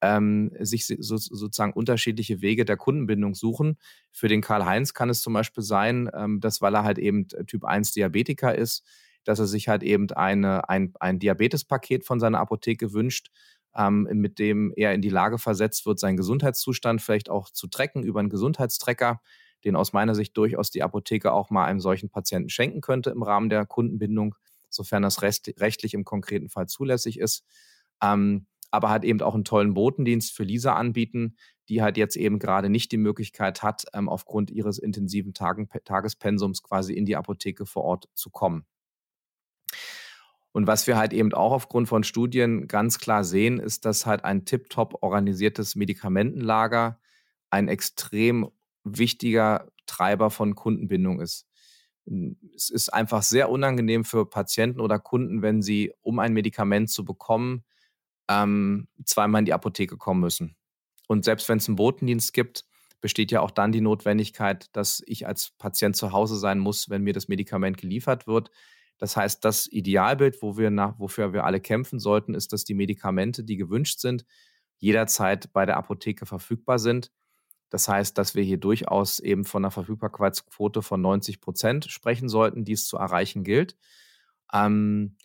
ähm, 0.05 0.51
sich 0.61 0.87
so, 0.87 1.17
sozusagen 1.17 1.73
unterschiedliche 1.73 2.43
Wege 2.43 2.67
der 2.67 2.77
Kundenbindung 2.77 3.35
suchen. 3.35 3.79
Für 4.13 4.29
den 4.29 4.43
Karl-Heinz 4.43 4.93
kann 4.93 5.09
es 5.09 5.23
zum 5.23 5.33
Beispiel 5.33 5.65
sein, 5.65 6.11
ähm, 6.15 6.41
dass 6.41 6.61
weil 6.61 6.75
er 6.75 6.85
halt 6.85 6.99
eben 6.99 7.27
Typ 7.47 7.65
1 7.65 7.93
Diabetiker 7.93 8.55
ist, 8.55 8.85
dass 9.25 9.39
er 9.39 9.47
sich 9.47 9.69
halt 9.69 9.83
eben 9.83 10.11
eine, 10.11 10.69
ein, 10.69 10.93
ein 11.01 11.19
Diabetespaket 11.19 12.05
von 12.05 12.21
seiner 12.21 12.39
Apotheke 12.39 12.93
wünscht, 12.93 13.31
ähm, 13.75 14.07
mit 14.13 14.39
dem 14.39 14.75
er 14.77 14.93
in 14.93 15.01
die 15.01 15.09
Lage 15.09 15.39
versetzt 15.39 15.87
wird, 15.87 15.99
seinen 15.99 16.19
Gesundheitszustand 16.19 17.01
vielleicht 17.01 17.31
auch 17.31 17.49
zu 17.49 17.67
tracken 17.67 18.03
über 18.03 18.21
einen 18.21 18.29
Gesundheitstrecker, 18.29 19.23
den 19.65 19.75
aus 19.75 19.95
meiner 19.95 20.15
Sicht 20.15 20.37
durchaus 20.37 20.71
die 20.71 20.83
Apotheke 20.83 21.33
auch 21.33 21.49
mal 21.49 21.65
einem 21.65 21.81
solchen 21.81 22.11
Patienten 22.11 22.51
schenken 22.51 22.83
könnte 22.83 23.09
im 23.09 23.23
Rahmen 23.23 23.49
der 23.49 23.65
Kundenbindung 23.65 24.35
sofern 24.69 25.03
das 25.03 25.23
rechtlich 25.23 25.95
im 25.95 26.05
konkreten 26.05 26.49
Fall 26.49 26.67
zulässig 26.67 27.19
ist. 27.19 27.45
Ähm, 28.03 28.47
aber 28.75 28.91
halt 28.91 29.05
eben 29.05 29.23
auch 29.23 29.35
einen 29.35 29.45
tollen 29.45 29.73
Botendienst 29.73 30.35
für 30.35 30.43
Lisa 30.43 30.75
anbieten, 30.75 31.37
die 31.69 31.81
halt 31.81 31.97
jetzt 31.97 32.17
eben 32.17 32.41
gerade 32.41 32.69
nicht 32.69 32.91
die 32.91 32.97
Möglichkeit 32.97 33.63
hat, 33.63 33.85
ähm, 33.95 34.09
aufgrund 34.09 34.51
ihres 34.51 34.79
intensiven 34.79 35.33
Tagen, 35.33 35.69
Tagespensums 35.85 36.63
quasi 36.63 36.93
in 36.93 37.07
die 37.07 37.15
Apotheke 37.15 37.67
vor 37.67 37.85
Ort 37.85 38.09
zu 38.15 38.31
kommen. 38.31 38.67
Und 40.51 40.67
was 40.67 40.89
wir 40.89 40.97
halt 40.97 41.13
eben 41.13 41.33
auch 41.33 41.53
aufgrund 41.53 41.89
von 41.89 42.03
Studien 42.03 42.67
ganz 42.67 42.99
klar 42.99 43.23
sehen, 43.23 43.61
ist, 43.61 43.85
dass 43.85 44.07
halt 44.07 44.25
ein 44.25 44.45
tiptop 44.45 45.03
organisiertes 45.03 45.77
Medikamentenlager 45.77 47.01
ein 47.51 47.69
extrem 47.69 48.51
wichtiger 48.83 49.69
Treiber 49.87 50.31
von 50.31 50.57
Kundenbindung 50.57 51.21
ist. 51.21 51.47
Es 52.55 52.71
ist 52.71 52.89
einfach 52.93 53.23
sehr 53.23 53.51
unangenehm 53.51 54.05
für 54.05 54.29
Patienten 54.29 54.81
oder 54.81 54.99
Kunden, 54.99 55.43
wenn 55.43 55.63
sie, 55.63 55.93
um 56.03 56.19
ein 56.19 56.33
Medikament 56.33 56.91
zu 56.91 57.05
bekommen, 57.05 57.65
ähm, 58.29 58.89
zweimal 59.05 59.41
in 59.41 59.47
die 59.47 59.53
Apotheke 59.53 59.97
kommen 59.97 60.21
müssen. 60.21 60.57
Und 61.09 61.25
selbst 61.25 61.49
wenn 61.49 61.59
es 61.59 61.69
einen 61.69 61.77
Botendienst 61.77 62.33
gibt, 62.33 62.65
besteht 63.01 63.31
ja 63.31 63.41
auch 63.41 63.51
dann 63.51 63.73
die 63.73 63.83
Notwendigkeit, 63.83 64.75
dass 64.75 65.03
ich 65.07 65.27
als 65.27 65.51
Patient 65.59 65.95
zu 65.95 66.13
Hause 66.13 66.37
sein 66.37 66.59
muss, 66.59 66.89
wenn 66.89 67.03
mir 67.03 67.13
das 67.13 67.29
Medikament 67.29 67.77
geliefert 67.77 68.27
wird. 68.27 68.51
Das 68.99 69.17
heißt, 69.17 69.45
das 69.45 69.67
Idealbild, 69.67 70.41
wo 70.41 70.57
wir 70.57 70.71
nach, 70.71 70.99
wofür 70.99 71.33
wir 71.33 71.45
alle 71.45 71.61
kämpfen 71.61 71.99
sollten, 71.99 72.35
ist, 72.35 72.53
dass 72.53 72.65
die 72.65 72.75
Medikamente, 72.75 73.45
die 73.45 73.57
gewünscht 73.57 74.01
sind, 74.01 74.25
jederzeit 74.79 75.53
bei 75.53 75.67
der 75.67 75.77
Apotheke 75.77 76.25
verfügbar 76.25 76.79
sind. 76.79 77.11
Das 77.69 77.89
heißt, 77.89 78.17
dass 78.17 78.35
wir 78.35 78.43
hier 78.43 78.59
durchaus 78.59 79.19
eben 79.19 79.45
von 79.45 79.65
einer 79.65 79.71
Verfügbarkeitsquote 79.71 80.81
von 80.81 81.01
90 81.01 81.41
Prozent 81.41 81.87
sprechen 81.87 82.29
sollten, 82.29 82.65
die 82.65 82.73
es 82.73 82.87
zu 82.87 82.97
erreichen 82.97 83.45
gilt. 83.45 83.77
Ähm, 84.53 85.17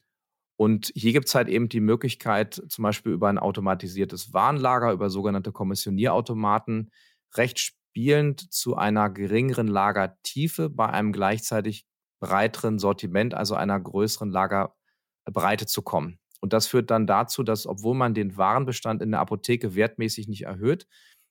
und 0.59 0.91
hier 0.93 1.13
gibt 1.13 1.29
es 1.29 1.35
halt 1.35 1.47
eben 1.47 1.69
die 1.69 1.79
Möglichkeit, 1.79 2.61
zum 2.67 2.83
Beispiel 2.83 3.13
über 3.13 3.29
ein 3.29 3.37
automatisiertes 3.37 4.33
Warenlager, 4.33 4.91
über 4.91 5.09
sogenannte 5.09 5.53
Kommissionierautomaten, 5.53 6.91
recht 7.37 7.59
spielend 7.59 8.51
zu 8.51 8.75
einer 8.75 9.09
geringeren 9.09 9.69
Lagertiefe 9.69 10.69
bei 10.69 10.87
einem 10.87 11.13
gleichzeitig 11.13 11.85
breiteren 12.19 12.77
Sortiment, 12.77 13.33
also 13.33 13.55
einer 13.55 13.79
größeren 13.79 14.31
Lagerbreite 14.31 15.65
zu 15.65 15.81
kommen. 15.81 16.19
Und 16.41 16.51
das 16.51 16.67
führt 16.67 16.91
dann 16.91 17.07
dazu, 17.07 17.43
dass 17.43 17.65
obwohl 17.65 17.95
man 17.95 18.13
den 18.13 18.35
Warenbestand 18.35 19.01
in 19.01 19.11
der 19.11 19.21
Apotheke 19.21 19.75
wertmäßig 19.75 20.27
nicht 20.27 20.41
erhöht, 20.41 20.87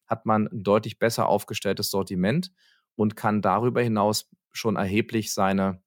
hat 0.06 0.24
man 0.24 0.48
ein 0.48 0.62
deutlich 0.62 0.98
besser 0.98 1.28
aufgestelltes 1.28 1.90
Sortiment 1.90 2.50
und 2.94 3.14
kann 3.14 3.42
darüber 3.42 3.82
hinaus 3.82 4.30
schon 4.52 4.76
erheblich 4.76 5.34
seine 5.34 5.82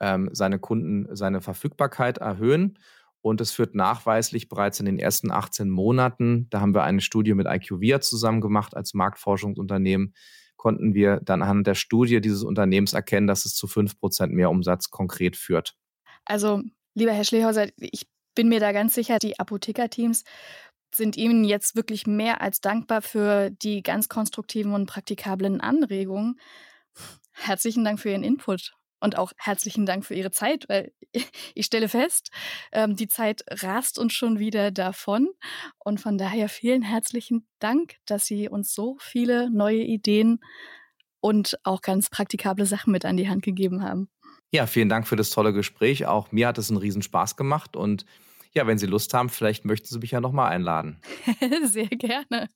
ähm, 0.00 0.30
seine 0.32 0.58
Kunden, 0.58 1.14
seine 1.14 1.40
Verfügbarkeit 1.40 2.18
erhöhen. 2.18 2.78
Und 3.20 3.40
es 3.40 3.52
führt 3.52 3.74
nachweislich 3.74 4.48
bereits 4.48 4.80
in 4.80 4.86
den 4.86 4.98
ersten 4.98 5.30
18 5.30 5.70
Monaten, 5.70 6.46
da 6.50 6.60
haben 6.60 6.74
wir 6.74 6.82
eine 6.82 7.00
Studie 7.00 7.32
mit 7.32 7.46
IQVIA 7.48 8.00
zusammen 8.02 8.42
gemacht 8.42 8.76
als 8.76 8.92
Marktforschungsunternehmen, 8.92 10.14
konnten 10.56 10.92
wir 10.92 11.20
dann 11.20 11.40
anhand 11.40 11.66
der 11.66 11.74
Studie 11.74 12.20
dieses 12.20 12.42
Unternehmens 12.42 12.92
erkennen, 12.92 13.26
dass 13.26 13.46
es 13.46 13.54
zu 13.54 13.66
5% 13.66 14.26
mehr 14.26 14.50
Umsatz 14.50 14.90
konkret 14.90 15.36
führt. 15.36 15.74
Also, 16.26 16.62
lieber 16.94 17.12
Herr 17.12 17.24
Schlehhauser, 17.24 17.68
ich 17.78 18.06
bin 18.34 18.48
mir 18.48 18.60
da 18.60 18.72
ganz 18.72 18.94
sicher, 18.94 19.18
die 19.18 19.38
Apothekerteams 19.38 20.24
sind 20.94 21.16
Ihnen 21.16 21.44
jetzt 21.44 21.76
wirklich 21.76 22.06
mehr 22.06 22.40
als 22.40 22.60
dankbar 22.60 23.02
für 23.02 23.50
die 23.50 23.82
ganz 23.82 24.08
konstruktiven 24.08 24.74
und 24.74 24.86
praktikablen 24.86 25.60
Anregungen. 25.60 26.38
Herzlichen 27.32 27.84
Dank 27.84 28.00
für 28.00 28.10
Ihren 28.10 28.22
Input. 28.22 28.74
Und 29.04 29.18
auch 29.18 29.32
herzlichen 29.36 29.84
Dank 29.84 30.06
für 30.06 30.14
Ihre 30.14 30.30
Zeit, 30.30 30.64
weil 30.70 30.90
ich 31.54 31.66
stelle 31.66 31.90
fest, 31.90 32.30
ähm, 32.72 32.96
die 32.96 33.06
Zeit 33.06 33.44
rast 33.50 33.98
uns 33.98 34.14
schon 34.14 34.38
wieder 34.38 34.70
davon. 34.70 35.28
Und 35.78 36.00
von 36.00 36.16
daher 36.16 36.48
vielen 36.48 36.80
herzlichen 36.80 37.46
Dank, 37.58 37.96
dass 38.06 38.24
Sie 38.24 38.48
uns 38.48 38.72
so 38.72 38.96
viele 38.98 39.50
neue 39.50 39.82
Ideen 39.82 40.40
und 41.20 41.58
auch 41.64 41.82
ganz 41.82 42.08
praktikable 42.08 42.64
Sachen 42.64 42.92
mit 42.92 43.04
an 43.04 43.18
die 43.18 43.28
Hand 43.28 43.42
gegeben 43.42 43.82
haben. 43.82 44.08
Ja, 44.50 44.66
vielen 44.66 44.88
Dank 44.88 45.06
für 45.06 45.16
das 45.16 45.28
tolle 45.28 45.52
Gespräch. 45.52 46.06
Auch 46.06 46.32
mir 46.32 46.48
hat 46.48 46.56
es 46.56 46.70
einen 46.70 46.78
Riesenspaß 46.78 47.36
gemacht 47.36 47.76
und 47.76 48.06
ja, 48.52 48.66
wenn 48.66 48.78
Sie 48.78 48.86
Lust 48.86 49.12
haben, 49.12 49.28
vielleicht 49.28 49.66
möchten 49.66 49.88
Sie 49.88 49.98
mich 49.98 50.12
ja 50.12 50.22
nochmal 50.22 50.50
einladen. 50.50 51.00
Sehr 51.64 51.88
gerne. 51.88 52.48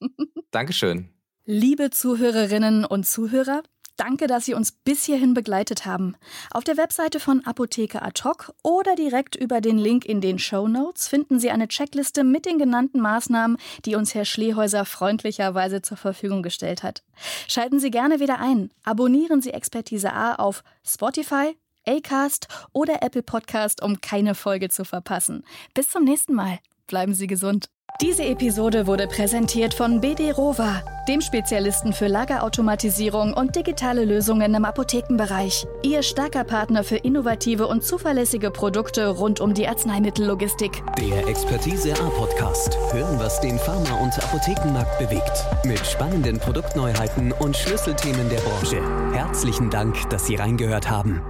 Dankeschön. 0.51 1.11
Liebe 1.45 1.91
Zuhörerinnen 1.91 2.85
und 2.85 3.07
Zuhörer, 3.07 3.63
Danke, 3.99 4.29
dass 4.29 4.45
Sie 4.45 4.55
uns 4.55 4.71
bis 4.71 5.05
hierhin 5.05 5.35
begleitet 5.35 5.85
haben. 5.85 6.15
Auf 6.53 6.63
der 6.63 6.77
Webseite 6.77 7.19
von 7.19 7.45
Apotheke 7.45 8.01
Ad 8.01 8.23
hoc 8.23 8.55
oder 8.63 8.95
direkt 8.95 9.35
über 9.35 9.61
den 9.61 9.77
Link 9.77 10.07
in 10.07 10.21
den 10.21 10.39
Show 10.39 10.69
Notes 10.69 11.09
finden 11.09 11.41
Sie 11.41 11.51
eine 11.51 11.67
Checkliste 11.67 12.23
mit 12.23 12.47
den 12.47 12.59
genannten 12.59 13.01
Maßnahmen, 13.01 13.59
die 13.85 13.97
uns 13.97 14.15
Herr 14.15 14.25
Schlehäuser 14.25 14.85
freundlicherweise 14.85 15.83
zur 15.83 15.97
Verfügung 15.97 16.45
gestellt 16.45 16.85
hat. 16.85 17.03
Schalten 17.49 17.81
Sie 17.81 17.91
gerne 17.91 18.21
wieder 18.21 18.39
ein. 18.39 18.71
Abonnieren 18.85 19.43
Sie 19.43 19.51
Expertise 19.51 20.13
A 20.13 20.37
auf 20.37 20.63
Spotify, 20.87 21.57
Acast 21.85 22.47
oder 22.73 23.03
Apple 23.03 23.25
Podcast, 23.25 23.83
um 23.83 24.01
keine 24.01 24.37
Folge 24.37 24.69
zu 24.69 24.85
verpassen. 24.85 25.43
Bis 25.75 25.91
zum 25.91 26.05
nächsten 26.05 26.35
Mal. 26.35 26.61
Bleiben 26.87 27.15
Sie 27.15 27.27
gesund. 27.27 27.69
Diese 28.01 28.25
Episode 28.25 28.87
wurde 28.87 29.09
präsentiert 29.09 29.75
von 29.75 30.01
BD 30.01 30.31
Rova, 30.31 30.85
dem 31.09 31.21
Spezialisten 31.21 31.93
für 31.93 32.07
Lagerautomatisierung 32.07 33.35
und 33.35 33.57
digitale 33.57 34.05
Lösungen 34.05 34.55
im 34.55 34.65
Apothekenbereich. 34.65 35.67
Ihr 35.83 36.05
starker 36.05 36.45
Partner 36.45 36.85
für 36.85 36.95
innovative 36.95 37.67
und 37.67 37.83
zuverlässige 37.83 38.53
Produkte 38.53 39.09
rund 39.09 39.41
um 39.41 39.53
die 39.53 39.67
Arzneimittellogistik. 39.67 40.81
Der 40.97 41.27
Expertise 41.27 41.93
A 41.95 42.09
Podcast. 42.11 42.79
Hören, 42.93 43.19
was 43.19 43.41
den 43.41 43.59
Pharma- 43.59 44.01
und 44.01 44.17
Apothekenmarkt 44.23 44.97
bewegt. 45.01 45.45
Mit 45.65 45.85
spannenden 45.85 46.39
Produktneuheiten 46.39 47.33
und 47.33 47.57
Schlüsselthemen 47.57 48.29
der 48.29 48.39
Branche. 48.39 48.81
Herzlichen 49.13 49.71
Dank, 49.71 50.09
dass 50.11 50.25
Sie 50.25 50.37
reingehört 50.37 50.89
haben. 50.89 51.21